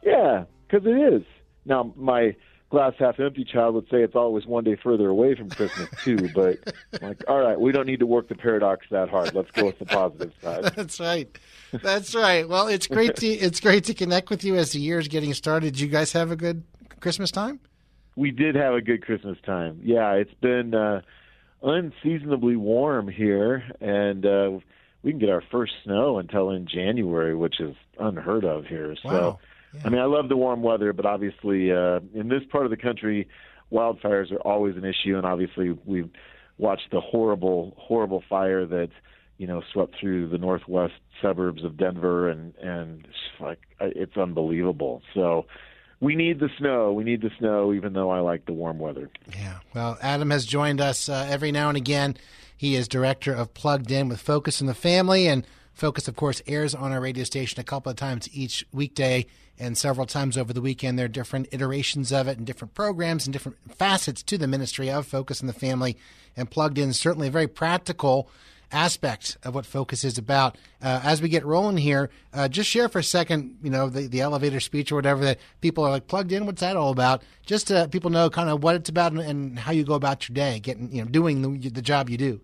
[0.03, 1.23] Yeah, because it is.
[1.65, 2.35] Now, my
[2.71, 6.29] glass half empty child would say it's always one day further away from Christmas, too.
[6.35, 9.33] But, like, all right, we don't need to work the paradox that hard.
[9.35, 10.65] Let's go with the positive side.
[10.75, 11.39] That's right.
[11.73, 12.49] That's right.
[12.49, 15.79] Well, it's great to it's great to connect with you as the year's getting started.
[15.79, 16.65] You guys have a good
[17.01, 17.61] Christmas time?
[18.17, 19.81] We did have a good Christmas time.
[19.83, 21.01] Yeah, it's been uh,
[21.63, 24.59] unseasonably warm here, and uh,
[25.03, 28.95] we can get our first snow until in January, which is unheard of here.
[29.03, 29.39] So, Wow.
[29.85, 32.77] I mean, I love the warm weather, but obviously, uh, in this part of the
[32.77, 33.27] country,
[33.73, 36.11] wildfires are always an issue, and obviously, we've
[36.59, 38.91] watched the horrible, horrible fire that
[39.39, 45.01] you know swept through the northwest suburbs of Denver, and and it's like it's unbelievable.
[45.15, 45.47] So.
[46.03, 46.93] We need the snow.
[46.93, 49.09] We need the snow, even though I like the warm weather.
[49.33, 49.59] Yeah.
[49.73, 52.17] Well, Adam has joined us uh, every now and again.
[52.57, 56.43] He is director of Plugged In with Focus on the Family, and Focus, of course,
[56.49, 59.27] airs on our radio station a couple of times each weekday
[59.61, 60.99] and several times over the weekend.
[60.99, 64.91] There are different iterations of it and different programs and different facets to the ministry
[64.91, 65.97] of Focus on the Family.
[66.37, 68.29] And Plugged In is certainly very practical
[68.73, 70.57] aspect of what Focus is about.
[70.83, 74.09] Uh, as we get rolling here, uh, just share for a second, you know, the,
[74.09, 76.47] the elevator speech or whatever that people are like plugged in.
[76.47, 77.23] What's that all about?
[77.47, 80.29] Just to people know kind of what it's about and, and how you go about
[80.29, 82.41] your day, getting, you know, doing the, the job you do.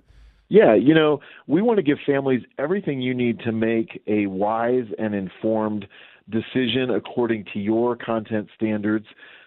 [0.49, 4.87] Yeah, you know, we want to give families everything you need to make a wise
[4.99, 5.87] and informed
[6.31, 9.07] decision according to your content standards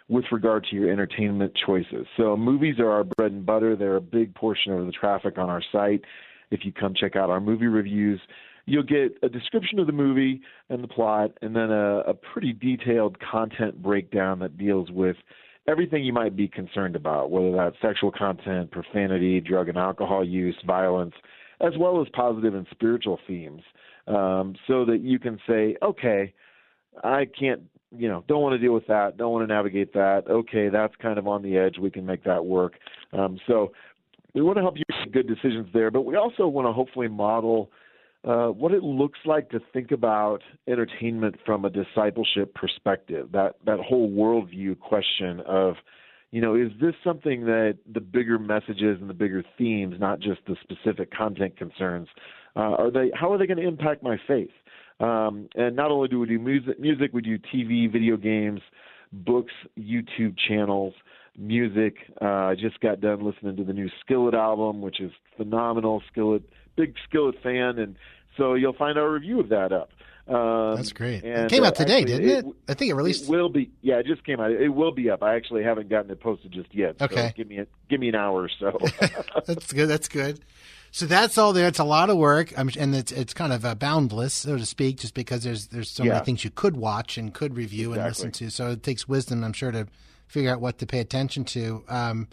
[0.09, 2.05] with regard to your entertainment choices.
[2.17, 3.75] So, movies are our bread and butter.
[3.75, 6.01] They're a big portion of the traffic on our site.
[6.51, 8.19] If you come check out our movie reviews,
[8.65, 12.53] you'll get a description of the movie and the plot, and then a, a pretty
[12.53, 15.15] detailed content breakdown that deals with
[15.67, 20.55] everything you might be concerned about, whether that's sexual content, profanity, drug and alcohol use,
[20.65, 21.13] violence,
[21.61, 23.61] as well as positive and spiritual themes,
[24.07, 26.33] um, so that you can say, okay,
[27.03, 27.61] I can't
[27.97, 30.23] you know, don't want to deal with that, don't want to navigate that.
[30.29, 31.77] Okay, that's kind of on the edge.
[31.77, 32.73] We can make that work.
[33.11, 33.73] Um, so
[34.33, 37.07] we want to help you make good decisions there, but we also want to hopefully
[37.07, 37.71] model
[38.23, 43.29] uh, what it looks like to think about entertainment from a discipleship perspective.
[43.31, 45.75] That that whole worldview question of,
[46.29, 50.41] you know, is this something that the bigger messages and the bigger themes, not just
[50.47, 52.07] the specific content concerns,
[52.55, 53.11] uh, are they?
[53.15, 54.51] How are they going to impact my faith?
[54.99, 58.61] Um, and not only do we do music, music, we do TV, video games,
[59.11, 60.93] books, YouTube channels,
[61.37, 61.97] music.
[62.21, 66.01] Uh, I just got done listening to the new Skillet album, which is phenomenal.
[66.11, 66.43] Skillet,
[66.75, 67.95] big Skillet fan, and
[68.37, 69.89] so you'll find our review of that up.
[70.27, 71.23] Um, That's great.
[71.23, 72.55] and, it came uh, out today, actually, didn't it?
[72.69, 73.23] I think it released.
[73.23, 73.71] It will be.
[73.81, 74.51] Yeah, it just came out.
[74.51, 75.23] It will be up.
[75.23, 76.97] I actually haven't gotten it posted just yet.
[76.99, 77.33] so Okay.
[77.35, 78.77] give me a, give me an hour or so.
[79.45, 79.87] that's good.
[79.87, 80.39] That's good.
[80.91, 81.67] So that's all there.
[81.67, 84.65] It's a lot of work, um, and it's it's kind of uh, boundless, so to
[84.65, 86.13] speak, just because there's there's so Yeah.
[86.13, 88.51] many things you could watch and could review and listen to.
[88.51, 89.87] So it takes wisdom, I'm sure, to
[90.31, 91.83] figure out what to pay attention to.
[91.89, 92.27] Um,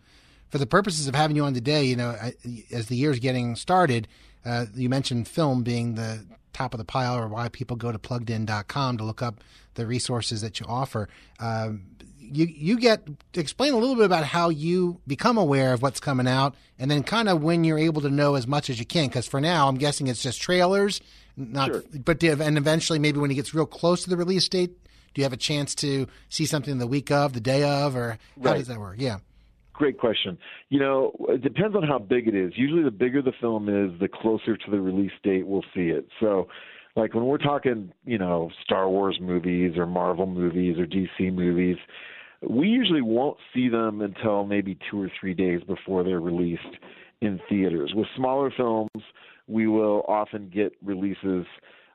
[0.49, 2.33] for the purposes of having you on today, you know, I,
[2.73, 4.07] as the year's getting started,
[4.45, 7.99] uh, you mentioned film being the top of the pile, or why people go to
[7.99, 9.43] pluggedin.com to look up
[9.75, 11.09] the resources that you offer.
[11.41, 11.83] Um,
[12.21, 13.03] you you get
[13.35, 17.03] explain a little bit about how you become aware of what's coming out, and then
[17.03, 19.09] kind of when you're able to know as much as you can.
[19.09, 21.01] Because for now, I'm guessing it's just trailers,
[21.37, 21.71] not.
[22.05, 24.73] But and eventually, maybe when it gets real close to the release date,
[25.19, 28.11] do you have a chance to see something the week of, the day of, or
[28.41, 28.59] how Right.
[28.59, 28.95] does that work?
[28.99, 29.17] Yeah.
[29.73, 30.39] Great question.
[30.69, 32.53] You know, it depends on how big it is.
[32.57, 36.07] Usually, the bigger the film is, the closer to the release date we'll see it.
[36.21, 36.47] So,
[36.95, 41.79] like when we're talking, you know, Star Wars movies or Marvel movies or DC movies,
[42.49, 46.77] we usually won't see them until maybe two or three days before they're released
[47.21, 47.91] in theaters.
[47.93, 49.03] With smaller films,
[49.49, 51.45] we will often get releases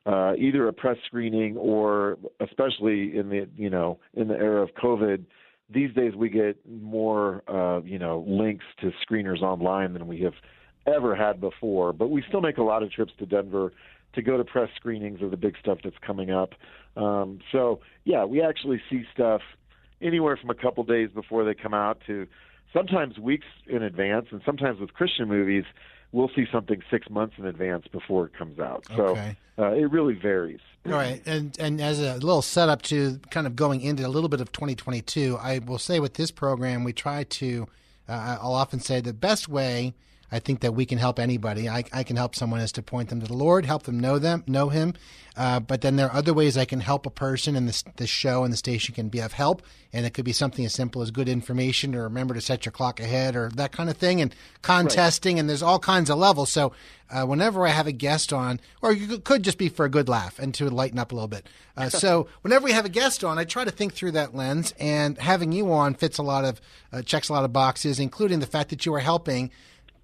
[0.06, 4.70] uh, either a press screening or, especially in the you know in the era of
[4.76, 5.24] COVID,
[5.70, 10.34] these days we get more uh, you know links to screeners online than we have
[10.86, 11.94] ever had before.
[11.94, 13.72] But we still make a lot of trips to Denver
[14.16, 16.52] to go to press screenings of the big stuff that's coming up.
[16.96, 19.42] Um, so yeah, we actually see stuff
[20.02, 22.28] anywhere from a couple days before they come out to
[22.74, 25.64] sometimes weeks in advance, and sometimes with Christian movies,
[26.14, 28.86] we'll see something six months in advance before it comes out.
[28.92, 29.36] Okay.
[29.58, 30.62] So uh, it really varies.
[30.86, 34.28] All right, and and as a little setup to kind of going into a little
[34.30, 37.68] bit of 2022, I will say with this program, we try to.
[38.08, 39.94] Uh, I'll often say the best way
[40.34, 41.70] I think that we can help anybody.
[41.70, 44.18] I, I can help someone is to point them to the Lord, help them know
[44.18, 44.96] them, know Him.
[45.38, 48.08] Uh, but then there are other ways I can help a person, and this the
[48.08, 49.62] show and the station can be of help.
[49.92, 52.72] And it could be something as simple as good information, or remember to set your
[52.72, 55.38] clock ahead, or that kind of thing, and contesting.
[55.38, 56.52] And there's all kinds of levels.
[56.52, 56.74] So
[57.12, 60.10] uh, whenever I have a guest on, or it could just be for a good
[60.10, 61.48] laugh and to lighten up a little bit.
[61.78, 64.74] Uh, so whenever we have a guest on, I try to think through that lens.
[64.80, 66.60] And having you on fits a lot of
[66.92, 69.52] uh, checks a lot of boxes, including the fact that you are helping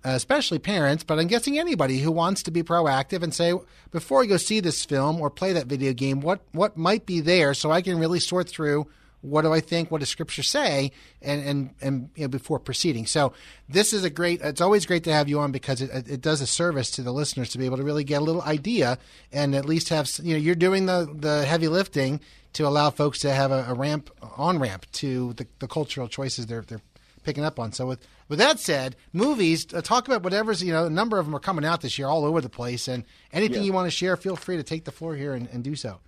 [0.06, 3.54] Uh, especially parents, but I'm guessing anybody who wants to be proactive and say,
[3.92, 7.20] before you go see this film or play that video game, what what might be
[7.20, 8.88] there, so I can really sort through
[9.22, 13.06] what do I think, what does Scripture say, and and and you know, before proceeding.
[13.06, 13.34] So
[13.68, 14.42] this is a great.
[14.42, 17.12] It's always great to have you on because it it does a service to the
[17.12, 18.98] listeners to be able to really get a little idea
[19.32, 22.22] and at least have you know you're doing the the heavy lifting
[22.54, 26.46] to allow folks to have a, a ramp on ramp to the, the cultural choices
[26.46, 26.82] they're they're
[27.30, 27.72] picking up on.
[27.72, 31.26] So with with that said, movies uh, talk about whatever's you know a number of
[31.28, 33.68] them are coming out this year all over the place, and anything Yeah.
[33.68, 36.00] you want to share, feel free to take the floor here and, and do so.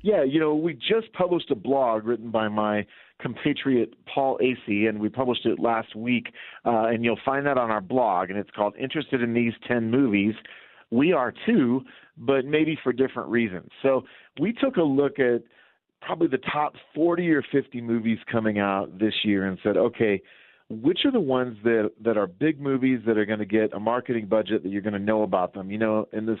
[0.00, 2.86] Yeah, you know, we just published a blog written by my
[3.20, 6.28] compatriot Paul Asay, and we published it last week,
[6.64, 9.90] uh, and you'll find that on our blog, and it's called "Interested in These Ten
[9.90, 10.34] Movies."
[10.90, 11.82] We are too,
[12.16, 13.68] but maybe for different reasons.
[13.82, 14.04] So
[14.40, 15.42] we took a look at
[16.02, 20.22] probably the top 40 or 50 movies coming out this year and said, okay,
[20.68, 23.80] which are the ones that that are big movies that are going to get a
[23.80, 25.70] marketing budget that you're going to know about them?
[25.70, 26.38] You know, in this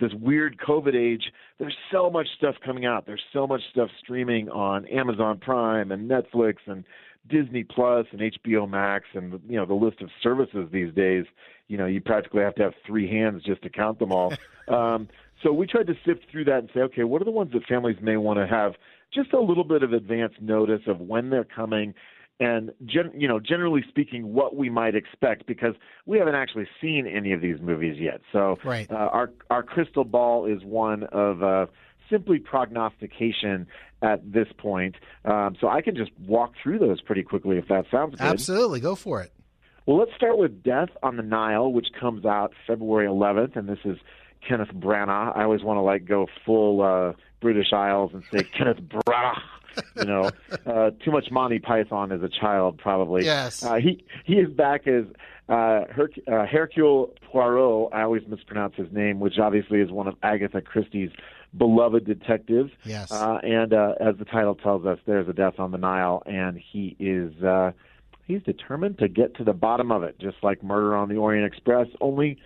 [0.00, 3.06] this weird COVID age, there's so much stuff coming out.
[3.06, 6.84] There's so much stuff streaming on Amazon Prime and Netflix and
[7.28, 11.24] Disney Plus and HBO Max and you know the list of services these days.
[11.68, 14.34] You know, you practically have to have three hands just to count them all.
[14.68, 15.08] um,
[15.42, 17.64] so we tried to sift through that and say, okay, what are the ones that
[17.64, 18.74] families may want to have
[19.12, 21.94] just a little bit of advance notice of when they're coming
[22.42, 25.74] and gen- you know generally speaking what we might expect because
[26.06, 28.90] we haven't actually seen any of these movies yet so Right.
[28.90, 31.66] uh, our our crystal ball is one of uh,
[32.10, 33.66] simply prognostication
[34.02, 37.84] at this point um, so I can just walk through those pretty quickly if that
[37.90, 39.32] sounds good Absolutely, go for it.
[39.86, 43.78] well, let's start with Death on the Nile, which comes out February 11th, and this
[43.84, 43.98] is
[44.46, 45.36] Kenneth Branagh.
[45.36, 49.38] I always want to like go full uh, British Isles and say Kenneth Branagh.
[49.96, 50.30] You know,
[50.66, 53.24] uh, too much Monty Python as a child, probably.
[53.24, 53.62] Yes.
[53.62, 55.04] Uh, he he is back as
[55.48, 57.92] uh, Herc- uh, Hercule Poirot.
[57.92, 61.10] I always mispronounce his name, which obviously is one of Agatha Christie's
[61.56, 62.70] beloved detectives.
[62.84, 63.10] Yes.
[63.10, 66.58] Uh, and uh, as the title tells us, there's a death on the Nile, and
[66.58, 67.72] he is uh,
[68.26, 71.46] he's determined to get to the bottom of it, just like Murder on the Orient
[71.46, 72.38] Express, only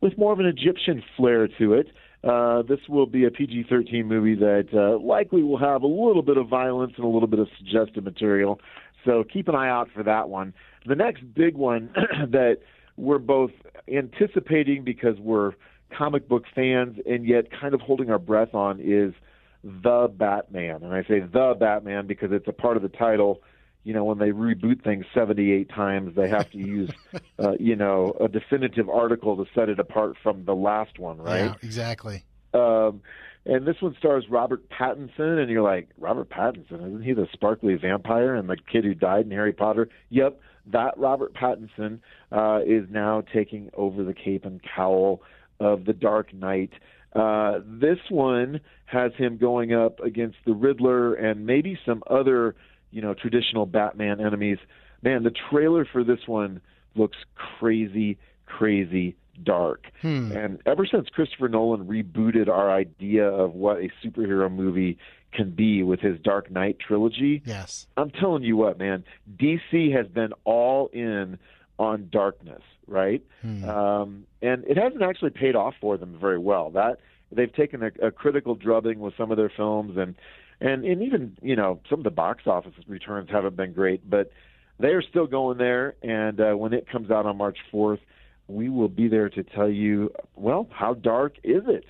[0.00, 1.88] with more of an Egyptian flair to it.
[2.24, 6.22] Uh, this will be a PG 13 movie that uh, likely will have a little
[6.22, 8.60] bit of violence and a little bit of suggestive material.
[9.04, 10.52] So keep an eye out for that one.
[10.86, 11.90] The next big one
[12.30, 12.58] that
[12.96, 13.52] we're both
[13.86, 15.52] anticipating because we're
[15.96, 19.14] comic book fans and yet kind of holding our breath on is
[19.62, 20.82] The Batman.
[20.82, 23.42] And I say The Batman because it's a part of the title.
[23.88, 26.90] You know, when they reboot things 78 times, they have to use,
[27.38, 31.46] uh, you know, a definitive article to set it apart from the last one, right?
[31.46, 32.22] Yeah, exactly.
[32.52, 33.00] Um,
[33.46, 37.76] and this one stars Robert Pattinson, and you're like, Robert Pattinson, isn't he the sparkly
[37.76, 39.88] vampire and the kid who died in Harry Potter?
[40.10, 45.22] Yep, that Robert Pattinson uh, is now taking over the cape and cowl
[45.60, 46.72] of the Dark Knight.
[47.14, 52.54] Uh, this one has him going up against the Riddler and maybe some other,
[52.90, 54.58] you know, traditional Batman enemies.
[55.02, 56.60] Man, the trailer for this one
[56.94, 59.86] looks crazy, crazy dark.
[60.02, 60.32] Hmm.
[60.32, 64.98] And ever since Christopher Nolan rebooted our idea of what a superhero movie
[65.32, 67.86] can be with his Dark Knight trilogy, Yes.
[67.96, 69.04] I'm telling you what, man,
[69.36, 71.38] DC has been all in
[71.78, 73.22] on darkness, right?
[73.68, 76.70] Um, and it hasn't actually paid off for them very well.
[76.70, 76.98] That
[77.30, 80.14] they've taken a, a critical drubbing with some of their films, and
[80.60, 84.30] and and even you know some of the box office returns haven't been great, but
[84.78, 85.96] they are still going there.
[86.02, 87.98] And uh, when it comes out on March 4th,
[88.46, 91.84] we will be there to tell you, well, how dark is it?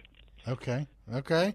[0.47, 0.87] Okay.
[1.15, 1.55] Okay.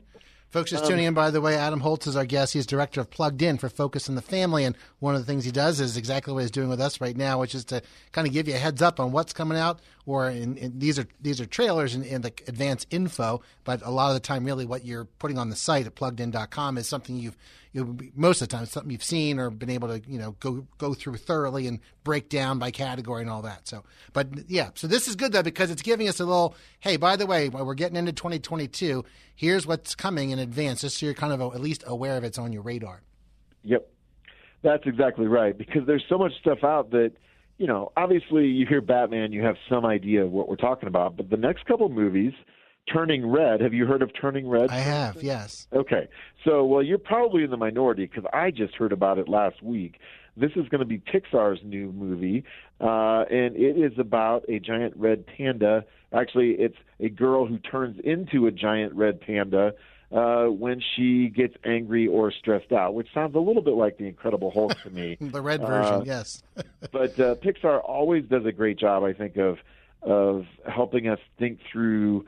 [0.50, 2.54] Folks, just Um, tuning in, by the way, Adam Holz is our guest.
[2.54, 4.64] He's director of Plugged In for Focus on the Family.
[4.66, 7.18] And one of the things he does is exactly what he's doing with us right
[7.18, 9.80] now, which is to kind of give you a heads up on what's coming out.
[10.06, 14.10] Or in, in, these are these are trailers and, the advanced info, but a lot
[14.10, 17.38] of the time, really, what you're putting on the site at pluggedin.com is something you've
[17.74, 20.36] you most of the time it's something you've seen or been able to you know
[20.40, 23.68] go go through thoroughly and break down by category and all that.
[23.68, 26.56] So, but yeah, so this is good though because it's giving us a little.
[26.80, 29.04] Hey, by the way, we're getting into 2022,
[29.36, 32.38] here's what's coming in advance, just so you're kind of at least aware of it's
[32.38, 33.02] on your radar.
[33.64, 33.88] Yep.
[34.62, 37.12] That's exactly right because there's so much stuff out that
[37.58, 41.16] you know, obviously you hear Batman, you have some idea of what we're talking about,
[41.18, 42.34] but the next couple movies,
[42.92, 44.70] Turning Red, have you heard of Turning Red?
[44.70, 45.68] I have, yes.
[45.72, 46.08] Okay.
[46.44, 50.00] So, well, you're probably in the minority because I just heard about it last week.
[50.36, 52.44] This is going to be Pixar's new movie,
[52.82, 55.86] uh, and it is about a giant red panda.
[56.12, 59.74] Actually, it's a girl who turns into a giant red panda
[60.14, 64.06] uh, when she gets angry or stressed out, which sounds a little bit like the
[64.06, 65.18] Incredible Hulk to me.
[65.34, 66.44] The red version, Uh, yes.
[66.92, 69.58] but uh, Pixar always does a great job, I think, of
[70.04, 72.26] of helping us think through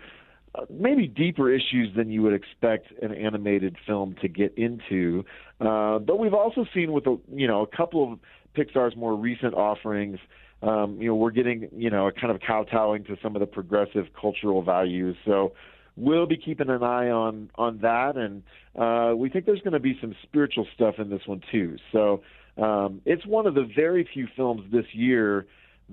[0.56, 5.26] uh, maybe deeper issues than you would expect an animated film to get into.
[5.60, 8.20] Uh, but we've also seen with a you know a couple of
[8.56, 10.18] Pixar's more recent offerings.
[10.64, 13.46] Um, you know, we're getting you know a kind of kowtowing to some of the
[13.46, 15.18] progressive cultural values.
[15.26, 15.54] So
[15.96, 18.44] we'll be keeping an eye on on that, and
[18.78, 21.78] uh, we think there's going to be some spiritual stuff in this one too.
[21.92, 22.22] So
[22.58, 25.46] um, it's one of the very few films this year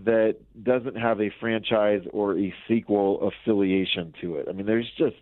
[0.05, 4.47] that doesn't have a franchise or a sequel affiliation to it.
[4.49, 5.17] I mean, there's just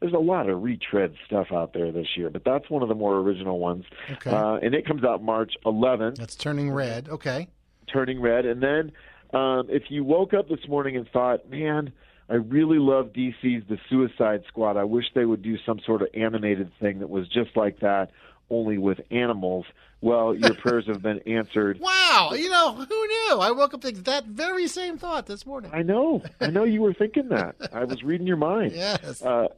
[0.00, 2.94] there's a lot of retread stuff out there this year, but that's one of the
[2.94, 3.84] more original ones.
[4.10, 4.30] Okay.
[4.30, 7.08] Uh, and it comes out March 11th That's turning red.
[7.08, 7.48] Okay.
[7.92, 8.46] turning red.
[8.46, 8.92] And then
[9.38, 11.92] um, if you woke up this morning and thought, man,
[12.30, 14.76] I really love DC's The Suicide Squad.
[14.76, 18.12] I wish they would do some sort of animated thing that was just like that,
[18.50, 19.66] only with animals.
[20.00, 21.80] Well, your prayers have been answered.
[21.80, 23.38] Wow, you know who knew?
[23.40, 25.72] I woke up thinking that very same thought this morning.
[25.74, 26.22] I know.
[26.40, 27.56] I know you were thinking that.
[27.72, 28.72] I was reading your mind.
[28.72, 29.20] Yes.
[29.22, 29.48] Uh,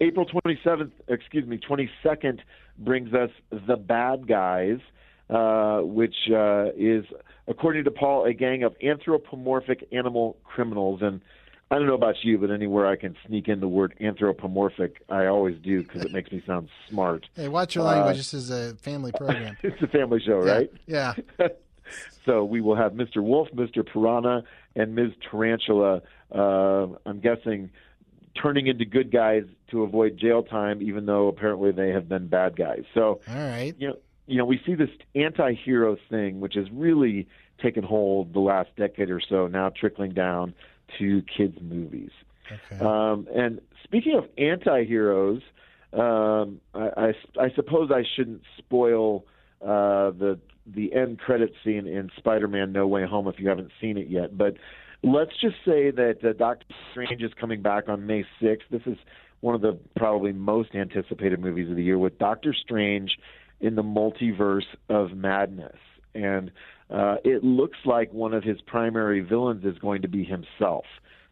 [0.00, 2.38] April 27th, excuse me, 22nd
[2.78, 4.78] brings us The Bad Guys,
[5.28, 7.04] uh, which uh, is,
[7.48, 11.00] according to Paul, a gang of anthropomorphic animal criminals.
[11.02, 11.20] And
[11.70, 15.26] I don't know about you, but anywhere I can sneak in the word anthropomorphic, I
[15.26, 17.26] always do because it makes me sound smart.
[17.36, 18.16] Hey, watch your Uh, language.
[18.16, 19.56] this is a family program.
[19.62, 20.70] it's a family show, Yeah, right?
[20.86, 21.14] Yeah.
[22.26, 23.22] so we will have Mr.
[23.22, 23.86] Wolf, Mr.
[23.86, 24.42] Piranha,
[24.74, 25.12] and Ms.
[25.30, 26.02] Tarantula.
[26.34, 27.70] Uh, I'm guessing
[28.40, 32.56] turning into good guys to avoid jail time, even though apparently they have been bad
[32.56, 32.82] guys.
[32.94, 33.74] So, All right.
[33.78, 33.96] you know,
[34.26, 37.26] you know, we see this anti-hero thing, which has really
[37.60, 40.54] taken hold the last decade or so, now trickling down
[40.98, 42.10] to kids' movies.
[42.72, 42.84] Okay.
[42.84, 45.42] Um, and speaking of anti-heroes,
[45.92, 49.24] um, I, I, I suppose I shouldn't spoil
[49.62, 53.96] uh, the the end credit scene in Spider-Man: No Way Home if you haven't seen
[53.98, 54.36] it yet.
[54.36, 54.56] But
[55.02, 58.58] let's just say that uh, Doctor Strange is coming back on May 6th.
[58.70, 58.98] This is
[59.40, 63.16] one of the probably most anticipated movies of the year with Doctor Strange
[63.60, 65.78] in the multiverse of madness.
[66.14, 66.50] And
[66.90, 70.84] uh, it looks like one of his primary villains is going to be himself,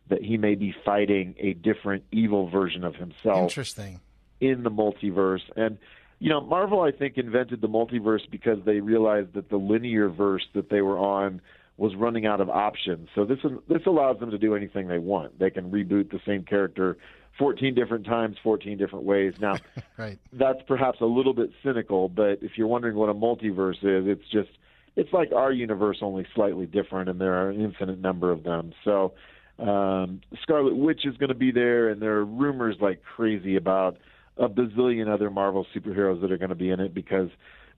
[0.09, 4.01] that he may be fighting a different evil version of himself Interesting.
[4.41, 5.43] in the multiverse.
[5.57, 5.79] And
[6.21, 10.47] you know, Marvel I think invented the multiverse because they realized that the linear verse
[10.55, 11.41] that they were on
[11.77, 13.09] was running out of options.
[13.15, 13.39] So this
[13.69, 15.39] this allows them to do anything they want.
[15.39, 16.97] They can reboot the same character
[17.39, 19.35] 14 different times, 14 different ways.
[19.41, 19.59] Now,
[19.97, 20.19] Right.
[20.33, 24.29] that's perhaps a little bit cynical, but if you're wondering what a multiverse is, it's
[24.29, 24.51] just
[24.99, 28.73] it's like our universe only slightly different and there are an infinite number of them.
[28.85, 29.15] So
[29.59, 33.97] um Scarlet Witch is going to be there and there are rumors like crazy about
[34.37, 37.31] a bazillion other Marvel superheroes that are going to be in it because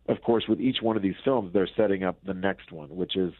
[0.09, 3.17] of course with each one of these films they're setting up the next one, which
[3.17, 3.33] is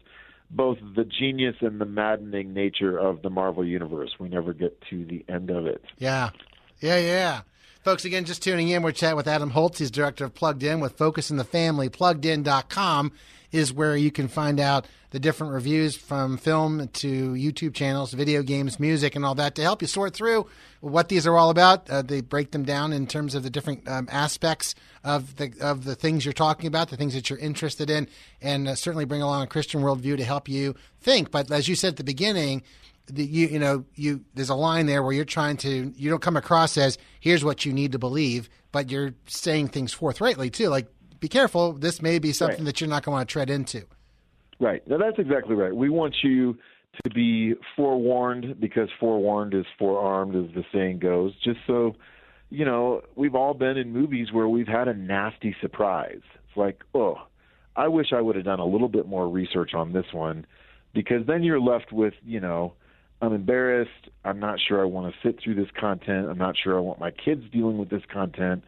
[0.51, 4.11] both the genius and the maddening nature of the Marvel universe.
[4.19, 5.83] We never get to the end of it.
[5.97, 6.31] Yeah.
[6.79, 7.41] Yeah, yeah.
[7.83, 9.79] Folks, again, just tuning in, we're chatting with Adam Holz.
[9.79, 11.89] He's director of Plugged In with Focus in the Family.
[11.89, 13.11] PluggedIn.com
[13.51, 18.41] is where you can find out the different reviews from film to YouTube channels, video
[18.41, 20.47] games, music, and all that to help you sort through
[20.79, 21.89] what these are all about.
[21.89, 24.73] Uh, they break them down in terms of the different um, aspects
[25.03, 28.07] of the of the things you're talking about, the things that you're interested in,
[28.41, 31.29] and uh, certainly bring along a Christian worldview to help you think.
[31.29, 32.63] But as you said at the beginning,
[33.07, 36.21] the, you you know you there's a line there where you're trying to you don't
[36.21, 40.69] come across as here's what you need to believe, but you're saying things forthrightly too.
[40.69, 40.87] Like
[41.21, 42.65] be careful, this may be something Right.
[42.65, 43.85] that you're not going to want to tread into.
[44.59, 44.85] Right.
[44.87, 45.73] Now that's exactly right.
[45.73, 46.57] We want you
[47.03, 51.33] to be forewarned because forewarned is forearmed, as the saying goes.
[51.41, 51.95] Just so
[52.51, 56.19] you know, we've all been in movies where we've had a nasty surprise.
[56.19, 57.15] It's like, oh,
[57.77, 60.45] I wish I would have done a little bit more research on this one,
[60.93, 62.73] because then you're left with, you know,
[63.21, 64.09] I'm embarrassed.
[64.25, 66.27] I'm not sure I want to sit through this content.
[66.27, 68.65] I'm not sure I want my kids dealing with this content.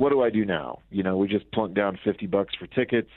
[0.00, 0.78] What do I do now?
[0.90, 3.10] You know, we just plunk down 50 bucks for tickets.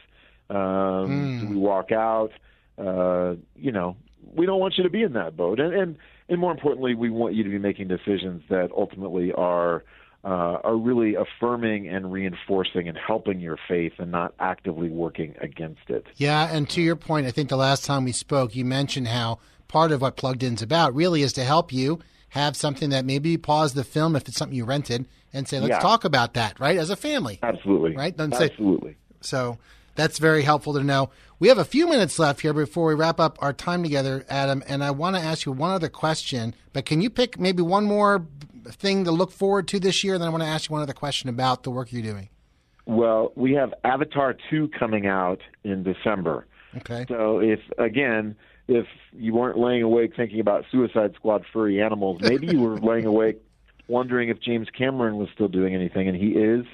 [0.49, 2.31] Um, Do we walk out?
[2.77, 3.95] Uh, you know,
[4.35, 5.61] we don't want you to be in that boat.
[5.61, 9.85] And, and, and more importantly, we want you to be making decisions that ultimately are
[10.25, 15.89] uh, are really affirming and reinforcing and helping your faith and not actively working against
[15.89, 16.05] it.
[16.17, 19.39] Yeah, and to your point, I think the last time we spoke, you mentioned how
[19.69, 23.31] part of what Plugged In's about really is to help you have something that maybe
[23.31, 25.79] you pause the film if it's something you rented and say, let's Yeah.
[25.79, 26.77] talk about that, right?
[26.77, 27.39] As a family.
[27.41, 27.95] Absolutely.
[27.95, 28.15] Right?
[28.17, 28.95] Say- Absolutely.
[29.21, 29.57] So
[29.95, 31.09] that's very helpful to know.
[31.39, 34.63] We have a few minutes left here before we wrap up our time together, Adam,
[34.67, 36.53] and I want to ask you one other question.
[36.71, 38.25] But can you pick maybe one more
[38.67, 40.13] thing to look forward to this year?
[40.13, 42.29] And Then I want to ask you one other question about the work you're doing.
[42.85, 46.45] Well, we have Avatar 2 coming out in December.
[46.77, 47.05] Okay.
[47.07, 48.35] So if again,
[48.67, 53.05] if you weren't laying awake thinking about Suicide Squad furry animals, maybe you were laying
[53.05, 53.41] awake
[53.87, 56.65] wondering if James Cameron was still doing anything and he is.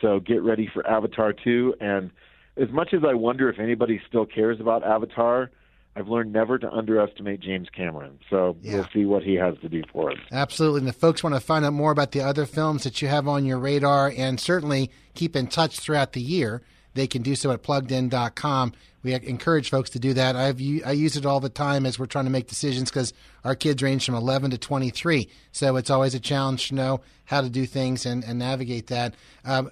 [0.00, 2.10] So get ready for Avatar 2 and
[2.56, 5.50] as much as I wonder if anybody still cares about Avatar,
[5.94, 8.18] I've learned never to underestimate James Cameron.
[8.28, 10.18] So we'll see what he has to do for us.
[10.30, 10.80] Absolutely.
[10.80, 13.26] And if folks want to find out more about the other films that you have
[13.26, 16.62] on your radar and certainly keep in touch throughout the year,
[16.94, 18.72] they can do so at pluggedin.com.
[19.06, 20.34] We encourage folks to do that.
[20.34, 23.12] I've I use it all the time as we're trying to make decisions because
[23.44, 25.28] our kids range from 11 to 23.
[25.52, 29.14] So it's always a challenge to know how to do things and, and navigate that.
[29.44, 29.70] Um,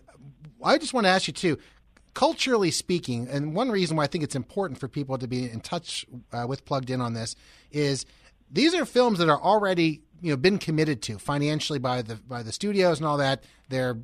[0.62, 1.58] I just want to ask you, too,
[2.14, 5.58] culturally speaking, and one reason why I think it's important for people to be in
[5.58, 7.34] touch uh, with Plugged In on this
[7.72, 8.06] is
[8.52, 12.44] these are films that are already you know been committed to financially by the by
[12.44, 13.42] the studios and all that.
[13.68, 13.98] They're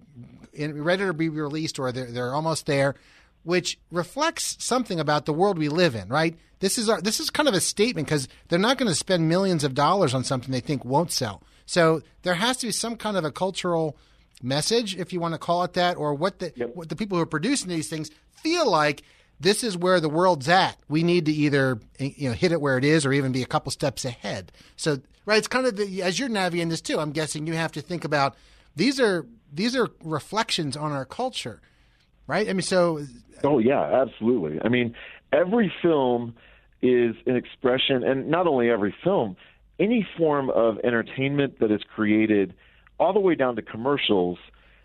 [0.53, 2.97] in, ready to be released or they're they're almost there,
[3.43, 6.09] which reflects something about the world we live in.
[6.09, 6.36] Right?
[6.61, 9.28] This is our this is kind of a statement because they're not going to spend
[9.28, 11.43] millions of dollars on something they think won't sell.
[11.66, 13.97] So there has to be some kind of a cultural
[14.43, 17.22] message, if you want to call it that, or what the what the people who
[17.22, 19.03] are producing these things feel like.
[19.38, 20.76] This is where the world's at.
[20.91, 23.43] We need to either eh, you know hit it where it is, or even be
[23.43, 24.53] a couple steps ahead.
[24.76, 26.99] So, right, it's kind of the, as you're navigating this too.
[26.99, 28.36] I'm guessing you have to think about
[28.76, 31.62] these are these are reflections on our culture,
[32.26, 32.49] right?
[32.49, 33.07] I mean, so
[33.45, 34.59] Oh yeah, absolutely.
[34.62, 34.95] I mean,
[35.32, 36.34] every film
[36.82, 39.36] is an expression, and not only every film,
[39.78, 42.55] any form of entertainment that is created,
[42.99, 44.38] all the way down to commercials,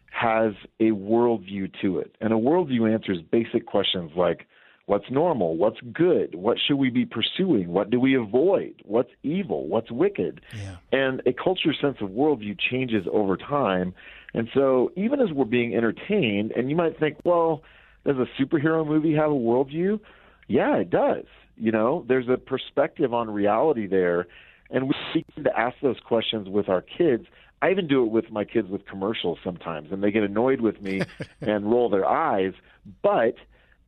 [0.09, 2.15] has a worldview to it.
[2.21, 4.47] And a worldview answers basic questions like,
[4.87, 5.57] What's normal?
[5.57, 6.35] What's good?
[6.35, 7.69] What should we be pursuing?
[7.69, 8.83] What do we avoid?
[8.85, 9.67] What's evil?
[9.67, 10.41] What's wicked?
[10.55, 10.75] Yeah.
[10.91, 13.95] And a culture's sense of worldview changes over time.
[14.35, 17.63] And so, even as we're being entertained, and you might think, well,
[18.05, 19.99] does a superhero movie have a worldview?
[20.47, 21.25] Yeah, it does.
[21.57, 24.27] You know, there's a perspective on reality there.
[24.69, 27.25] And we begin to ask those questions with our kids.
[27.61, 30.81] I even do it with my kids with commercials sometimes, and they get annoyed with
[30.81, 31.01] me
[31.41, 32.53] and roll their eyes.
[33.01, 33.35] But,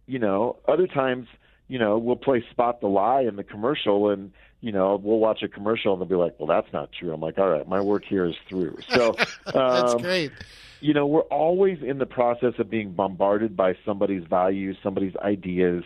[0.06, 1.28] you know, other times,
[1.68, 5.44] you know, we'll play spot the lie in the commercial and, you know, we'll watch
[5.44, 7.14] a commercial and they'll be like, well, that's not true.
[7.14, 8.78] I'm like, all right, my work here is through.
[8.90, 9.16] So,
[9.46, 10.32] That's um, great.
[10.80, 15.84] You know, we're always in the process of being bombarded by somebody's values, somebody's ideas.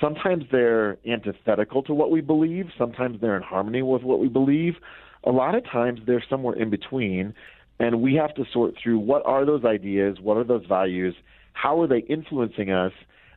[0.00, 4.74] Sometimes they're antithetical to what we believe, sometimes they're in harmony with what we believe.
[5.24, 7.34] A lot of times they're somewhere in between,
[7.78, 11.14] and we have to sort through what are those ideas, what are those values,
[11.52, 12.92] how are they influencing us,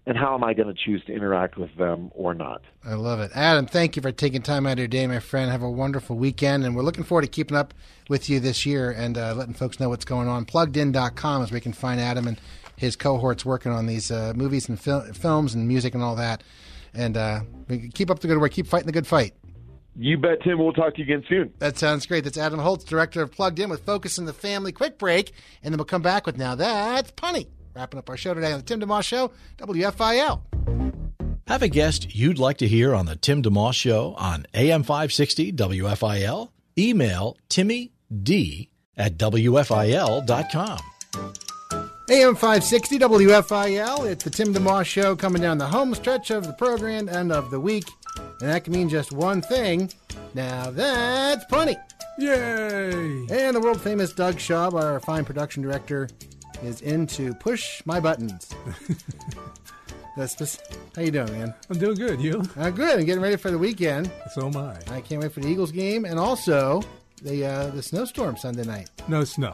[0.06, 2.62] and how am I going to choose to interact with them or not?
[2.86, 3.32] I love it.
[3.34, 5.52] Adam, thank you for taking time out of your day, my friend.
[5.52, 6.64] Have a wonderful weekend.
[6.64, 7.74] And we're looking forward to keeping up
[8.08, 10.46] with you this year and uh, letting folks know what's going on.
[10.46, 12.40] Pluggedin.com is where you can find Adam and
[12.76, 16.44] his cohorts working on these uh, movies and fil- films and music and all that.
[16.94, 17.42] And uh,
[17.94, 18.52] keep up the good work.
[18.52, 19.34] Keep fighting the good fight.
[19.98, 20.60] You bet, Tim.
[20.60, 21.54] We'll talk to you again soon.
[21.60, 22.26] That sounds great.
[22.26, 24.74] That's Adam Holz, director of Plugged In with Focus on the Family.
[24.74, 25.32] Quick break,
[25.64, 27.48] and then we'll come back with Now That's Punny.
[27.76, 30.42] Wrapping up our show today on the Tim DeMoss Show, WFIL.
[31.46, 35.52] Have a guest you'd like to hear on the Tim DeMoss Show on AM 560
[35.52, 36.52] WFIL?
[36.78, 37.92] Email Timmy
[38.24, 40.80] D at WFIL.com.
[42.10, 44.10] AM 560 WFIL.
[44.10, 47.52] It's the Tim DeMoss Show coming down the home stretch of the program and of
[47.52, 47.90] the week.
[48.40, 49.92] And that can mean just one thing.
[50.34, 51.76] Now that's punny.
[52.20, 53.28] Yay!
[53.30, 56.08] And the world famous Doug Schaub, our fine production director,
[56.66, 58.50] is into push my buttons.
[60.18, 60.62] That's just,
[60.96, 61.54] how you doing, man?
[61.70, 62.22] I'm doing good.
[62.22, 62.42] You?
[62.58, 63.00] Uh, good.
[63.00, 64.10] I'm getting ready for the weekend.
[64.34, 64.78] So am I.
[64.90, 66.82] I can't wait for the Eagles game and also
[67.22, 68.90] the uh, the snowstorm Sunday night.
[69.10, 69.52] No snow.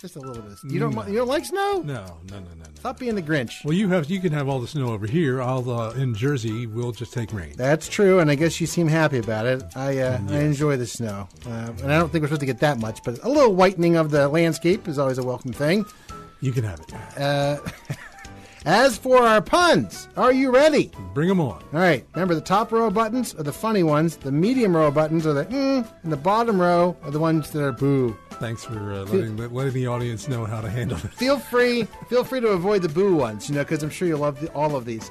[0.00, 0.58] Just a little bit.
[0.70, 1.06] You don't No.
[1.06, 1.80] you don't like snow?
[1.84, 2.64] No, no, no, no, no.
[2.76, 3.64] Stop being the Grinch.
[3.64, 5.42] Well, you have you can have all the snow over here.
[5.42, 6.66] I'll uh, in Jersey.
[6.68, 7.54] We'll just take rain.
[7.56, 9.64] That's true, and I guess you seem happy about it.
[9.74, 12.60] I uh, I enjoy the snow, uh, and I don't think we're supposed to get
[12.60, 15.84] that much, but a little whitening of the landscape is always a welcome thing.
[16.40, 16.92] You can have it.
[17.18, 17.58] Uh,
[18.66, 20.90] as for our puns, are you ready?
[21.12, 21.62] Bring them on.
[21.72, 22.04] All right.
[22.14, 24.16] Remember, the top row of buttons are the funny ones.
[24.16, 27.50] The medium row of buttons are the mm, and the bottom row are the ones
[27.50, 28.16] that are boo.
[28.32, 31.10] Thanks for uh, letting letting the audience know how to handle it.
[31.12, 34.20] Feel free, feel free to avoid the boo ones, you know, because I'm sure you'll
[34.20, 35.08] love the, all of these.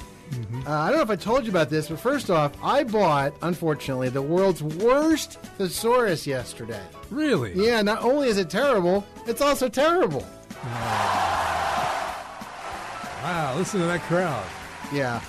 [0.65, 3.33] Uh, I don't know if I told you about this, but first off, I bought,
[3.43, 6.81] unfortunately, the world's worst thesaurus yesterday.
[7.11, 7.53] Really?
[7.53, 10.25] Yeah, not only is it terrible, it's also terrible.
[13.23, 13.55] Wow!
[13.57, 14.45] Listen to that crowd.
[14.91, 15.21] Yeah.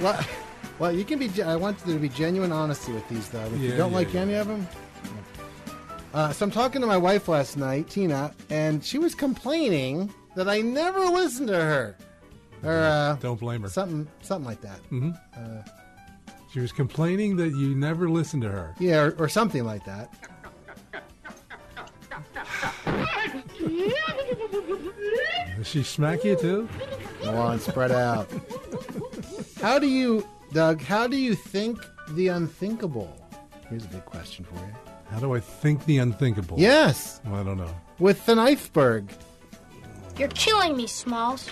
[0.00, 0.18] well,
[0.78, 1.42] well, you can be.
[1.42, 3.44] I want there to be genuine honesty with these, though.
[3.44, 4.20] If you don't yeah, like yeah.
[4.22, 4.66] any of them.
[6.14, 10.48] Uh, so I'm talking to my wife last night, Tina, and she was complaining that
[10.48, 11.96] I never listened to her.
[12.62, 13.68] Or uh, Don't blame her.
[13.68, 14.78] something, something like that.
[14.88, 15.62] hmm Uh,
[16.52, 18.74] She was complaining that you never listened to her.
[18.78, 20.14] yeah, or, or something like that.
[25.56, 26.68] Does she smack you too?
[27.22, 28.28] Come on, spread out.
[29.60, 30.80] How do you, Doug?
[30.82, 31.78] How do you think
[32.10, 33.14] the unthinkable?
[33.68, 34.72] Here's a big question for you.
[35.10, 36.58] How do I think the unthinkable?
[36.58, 37.74] Yes, Well, I don't know.
[37.98, 39.10] with an iceberg.
[40.18, 41.50] You're killing me, Smalls.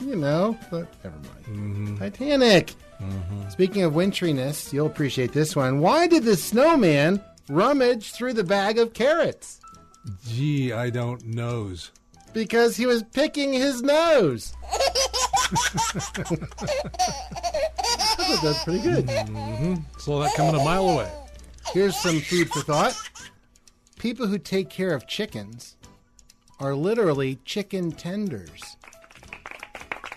[0.00, 1.44] You know, but never mind.
[1.46, 1.96] Mm-hmm.
[1.98, 2.74] Titanic.
[3.00, 3.48] Mm-hmm.
[3.50, 5.80] Speaking of wintriness, you'll appreciate this one.
[5.80, 9.60] Why did the snowman rummage through the bag of carrots?
[10.26, 11.90] Gee, I don't knows.
[12.32, 14.54] Because he was picking his nose.
[18.42, 19.08] That's pretty good.
[19.10, 21.10] hmm Saw that coming a mile away.
[21.72, 22.94] Here's some food for thought.
[23.98, 25.76] People who take care of chickens
[26.58, 28.76] are literally chicken tenders.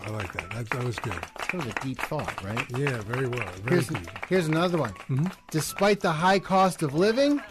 [0.01, 0.49] I like that.
[0.51, 1.13] That, that was good.
[1.13, 2.65] That was a deep thought, right?
[2.77, 3.47] Yeah, very well.
[3.63, 4.09] Very Here's, deep.
[4.29, 4.93] here's another one.
[5.09, 5.27] Mm-hmm.
[5.51, 7.41] Despite the high cost of living,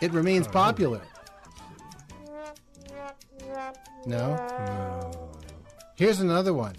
[0.00, 1.00] it Oh, remains popular.
[4.06, 5.10] No?
[5.96, 6.74] Here's another one.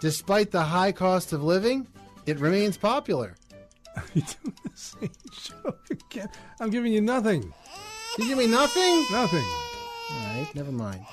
[0.00, 1.86] Despite the high cost of living,
[2.26, 3.36] it remains popular.
[4.14, 6.28] you doing the same show again?
[6.60, 7.52] I'm giving you nothing.
[8.18, 9.04] You give me nothing?
[9.10, 9.44] Nothing.
[9.44, 11.04] All right, never mind.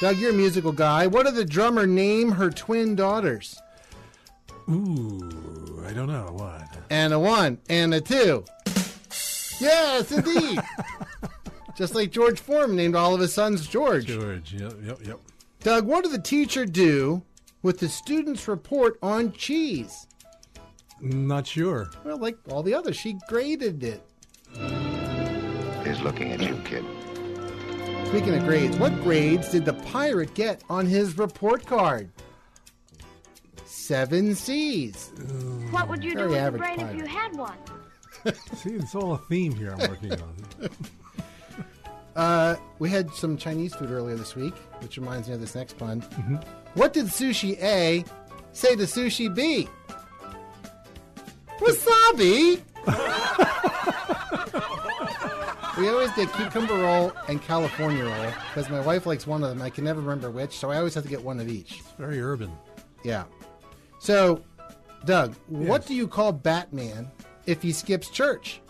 [0.00, 1.06] Doug, you're a musical guy.
[1.06, 3.60] What did the drummer name her twin daughters?
[4.68, 6.68] Ooh, I don't know what.
[6.90, 8.44] And a one and a two.
[9.60, 10.60] Yes, indeed.
[11.76, 14.06] Just like George Foreman named all of his sons George.
[14.06, 14.52] George.
[14.52, 15.20] Yep, yep, yep.
[15.60, 17.22] Doug, what did the teacher do
[17.62, 20.06] with the student's report on cheese?
[21.00, 21.90] Not sure.
[22.04, 24.02] Well, like all the others, she graded it.
[25.84, 26.84] Is looking at you, kid.
[28.06, 32.10] Speaking of grades, what grades did the pirate get on his report card?
[33.64, 35.10] Seven C's.
[35.70, 37.56] What would you Very do with a average brain if you had one?
[38.54, 40.34] See, it's all a theme here I'm working on.
[42.14, 45.78] Uh, we had some Chinese food earlier this week, which reminds me of this next
[45.78, 46.02] pun.
[46.02, 46.36] Mm-hmm.
[46.74, 48.04] What did sushi A
[48.52, 49.68] say to sushi B?
[51.58, 52.60] Wasabi.
[55.78, 59.62] we always did cucumber roll and California roll because my wife likes one of them.
[59.62, 61.78] I can never remember which, so I always have to get one of each.
[61.78, 62.50] It's very urban.
[63.04, 63.24] Yeah.
[64.00, 64.42] So,
[65.04, 67.10] Doug, what do you call Batman
[67.46, 68.60] if he skips church?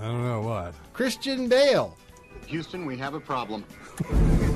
[0.00, 0.74] I don't know what.
[0.92, 1.96] Christian Bale.
[2.46, 3.64] Houston, we have a problem.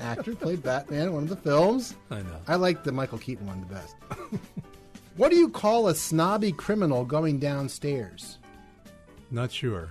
[0.00, 1.94] actor played Batman in one of the films.
[2.10, 2.40] I know.
[2.48, 3.96] I like the Michael Keaton one the best.
[5.16, 8.38] what do you call a snobby criminal going downstairs?
[9.30, 9.90] Not sure.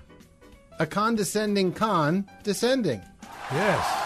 [0.80, 3.02] A condescending con descending.
[3.52, 4.06] Yes.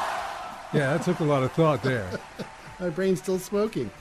[0.73, 2.09] Yeah, that took a lot of thought there.
[2.79, 3.91] My brain's still smoking.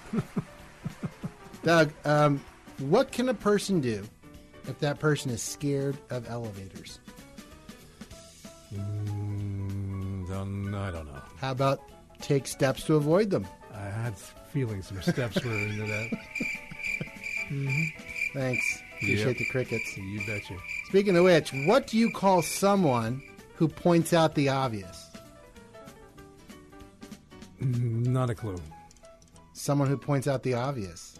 [1.63, 2.43] Doug, um,
[2.79, 4.05] what can a person do
[4.69, 6.99] if that person is scared of elevators?
[8.75, 11.23] Mm, don't, I don't know.
[11.39, 11.81] How about
[12.21, 13.47] take steps to avoid them?
[13.75, 14.17] I had
[14.53, 16.11] feeling some steps were into that.
[17.51, 18.39] Mm-hmm.
[18.39, 18.83] Thanks.
[18.97, 19.37] Appreciate Yep.
[19.37, 19.97] the crickets.
[19.99, 20.57] You betcha.
[20.87, 23.21] Speaking of which, what do you call someone
[23.57, 25.11] who points out the obvious?
[27.61, 28.57] Mm, Not a clue.
[29.53, 31.19] Someone who points out the obvious.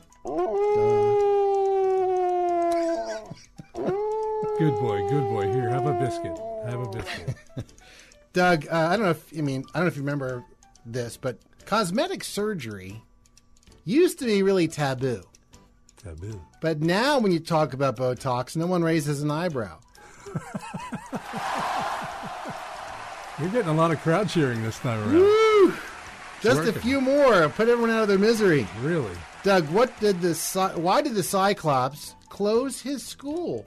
[4.63, 5.53] Good boy, good boy.
[5.53, 6.39] Here, have a biscuit.
[6.67, 7.35] Have a biscuit.
[8.33, 10.45] Doug, uh, I don't know if I mean I don't know if you remember
[10.87, 13.03] this, but cosmetic surgery
[13.85, 15.25] used to be really taboo.
[15.97, 16.41] Taboo.
[16.61, 19.81] But now when you talk about Botox, no one raises an eyebrow.
[23.41, 25.15] You're getting a lot of crowd cheering this time around.
[25.15, 25.75] Woo!
[26.41, 27.49] Just a few more.
[27.49, 28.69] Put everyone out of their misery.
[28.81, 29.17] Really?
[29.43, 30.35] Doug, what did the
[30.77, 33.67] why did the Cyclops close his school?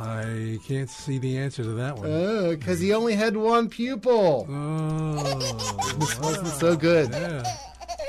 [0.00, 2.50] I can't see the answer to that one.
[2.50, 4.46] Because he only had one pupil.
[4.48, 5.38] Oh,
[5.98, 7.10] this wasn't so good.
[7.10, 7.42] Yeah.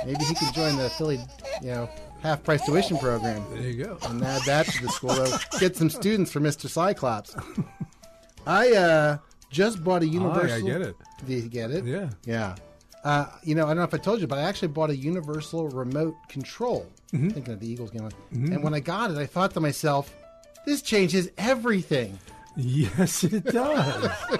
[0.05, 1.19] Maybe he could join the Philly,
[1.61, 1.89] you know,
[2.21, 3.43] half price tuition program.
[3.51, 3.97] There you go.
[4.03, 5.15] And add that to the school.
[5.59, 6.69] Get some students for Mr.
[6.69, 7.35] Cyclops.
[8.45, 9.17] I uh,
[9.49, 10.57] just bought a universal.
[10.57, 10.95] I get it.
[11.25, 11.85] Do you get it?
[11.85, 12.09] Yeah.
[12.23, 12.55] Yeah.
[13.03, 14.95] Uh, you know, I don't know if I told you, but I actually bought a
[14.95, 16.85] universal remote control.
[17.13, 17.33] Mhm.
[17.33, 18.03] Thinking of the Eagles game.
[18.33, 18.53] Mhm.
[18.53, 20.13] And when I got it, I thought to myself,
[20.69, 22.17] this changes everything.
[22.55, 24.11] Yes, it does.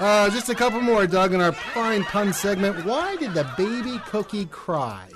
[0.00, 2.84] Uh, just a couple more, Doug, in our fine pun segment.
[2.84, 5.08] Why did the baby cookie cry?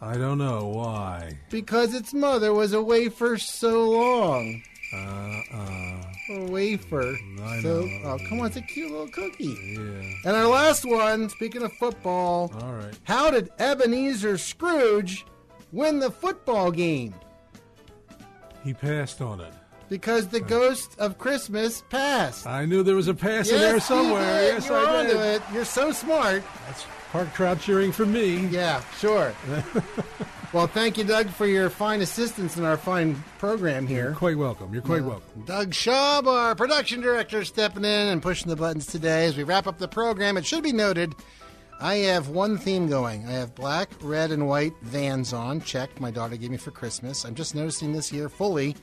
[0.00, 1.38] I don't know why.
[1.50, 4.62] Because its mother was away for so long.
[4.94, 7.14] Uh, uh, A wafer.
[7.42, 8.00] I so, know.
[8.04, 9.54] oh, come on, it's a cute little cookie.
[9.74, 10.12] yeah.
[10.24, 12.98] And our last one, speaking of football, All right.
[13.04, 15.26] how did Ebenezer Scrooge
[15.72, 17.14] win the football game?
[18.64, 19.52] He passed on it.
[19.88, 22.46] Because the uh, ghost of Christmas passed.
[22.46, 24.40] I knew there was a pass in there you somewhere.
[24.40, 24.54] did.
[24.54, 25.20] Yes, You're I onto did.
[25.20, 25.42] it.
[25.52, 26.42] You're so smart.
[26.66, 28.46] That's part crowd cheering for me.
[28.46, 29.34] Yeah, sure.
[30.54, 34.04] well, thank you, Doug, for your fine assistance in our fine program here.
[34.04, 34.72] You're quite welcome.
[34.72, 35.08] You're quite Yeah.
[35.08, 35.42] welcome.
[35.44, 39.66] Doug Schaub, our production director, stepping in and pushing the buttons today as we wrap
[39.66, 40.38] up the program.
[40.38, 41.14] It should be noted,
[41.82, 43.26] I have one theme going.
[43.26, 45.60] I have black, red, and white vans on.
[45.62, 46.00] Check.
[46.00, 47.24] My daughter gave me for Christmas.
[47.24, 48.76] I'm just noticing this year fully.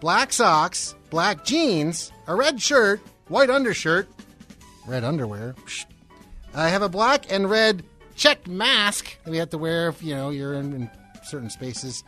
[0.00, 4.08] Black socks, black jeans, a red shirt, white undershirt,
[4.84, 5.54] red underwear.
[6.56, 7.84] I have a black and red
[8.16, 10.90] checked mask that we have to wear if you know you're in, in
[11.22, 12.02] certain spaces.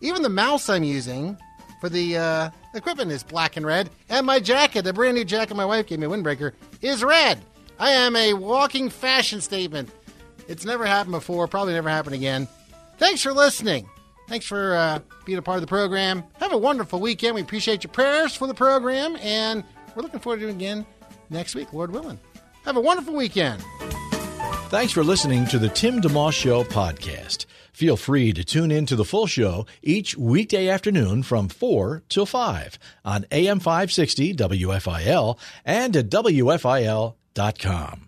[0.00, 1.36] Even the mouse I'm using
[1.82, 5.56] for the uh, equipment is black and red, and my jacket, the brand new jacket
[5.56, 7.44] my wife gave me, windbreaker, is red.
[7.78, 9.90] I am a walking fashion statement.
[10.48, 12.48] It's never happened before, probably never happen again.
[12.96, 13.88] Thanks for listening.
[14.28, 16.24] Thanks for uh, being a part of the program.
[16.40, 17.34] Have a wonderful weekend.
[17.34, 19.64] We appreciate your prayers for the program, and
[19.94, 20.86] we're looking forward to doing it again
[21.30, 22.18] next week, Lord willing.
[22.64, 23.62] Have a wonderful weekend.
[24.68, 27.46] Thanks for listening to the Tim DeMoss Show podcast.
[27.72, 32.26] Feel free to tune in to the full show each weekday afternoon from 4 till
[32.26, 36.10] 5 on AM 560 WFIL and at
[37.38, 37.98] WFIL.com.
[37.98, 38.07] Three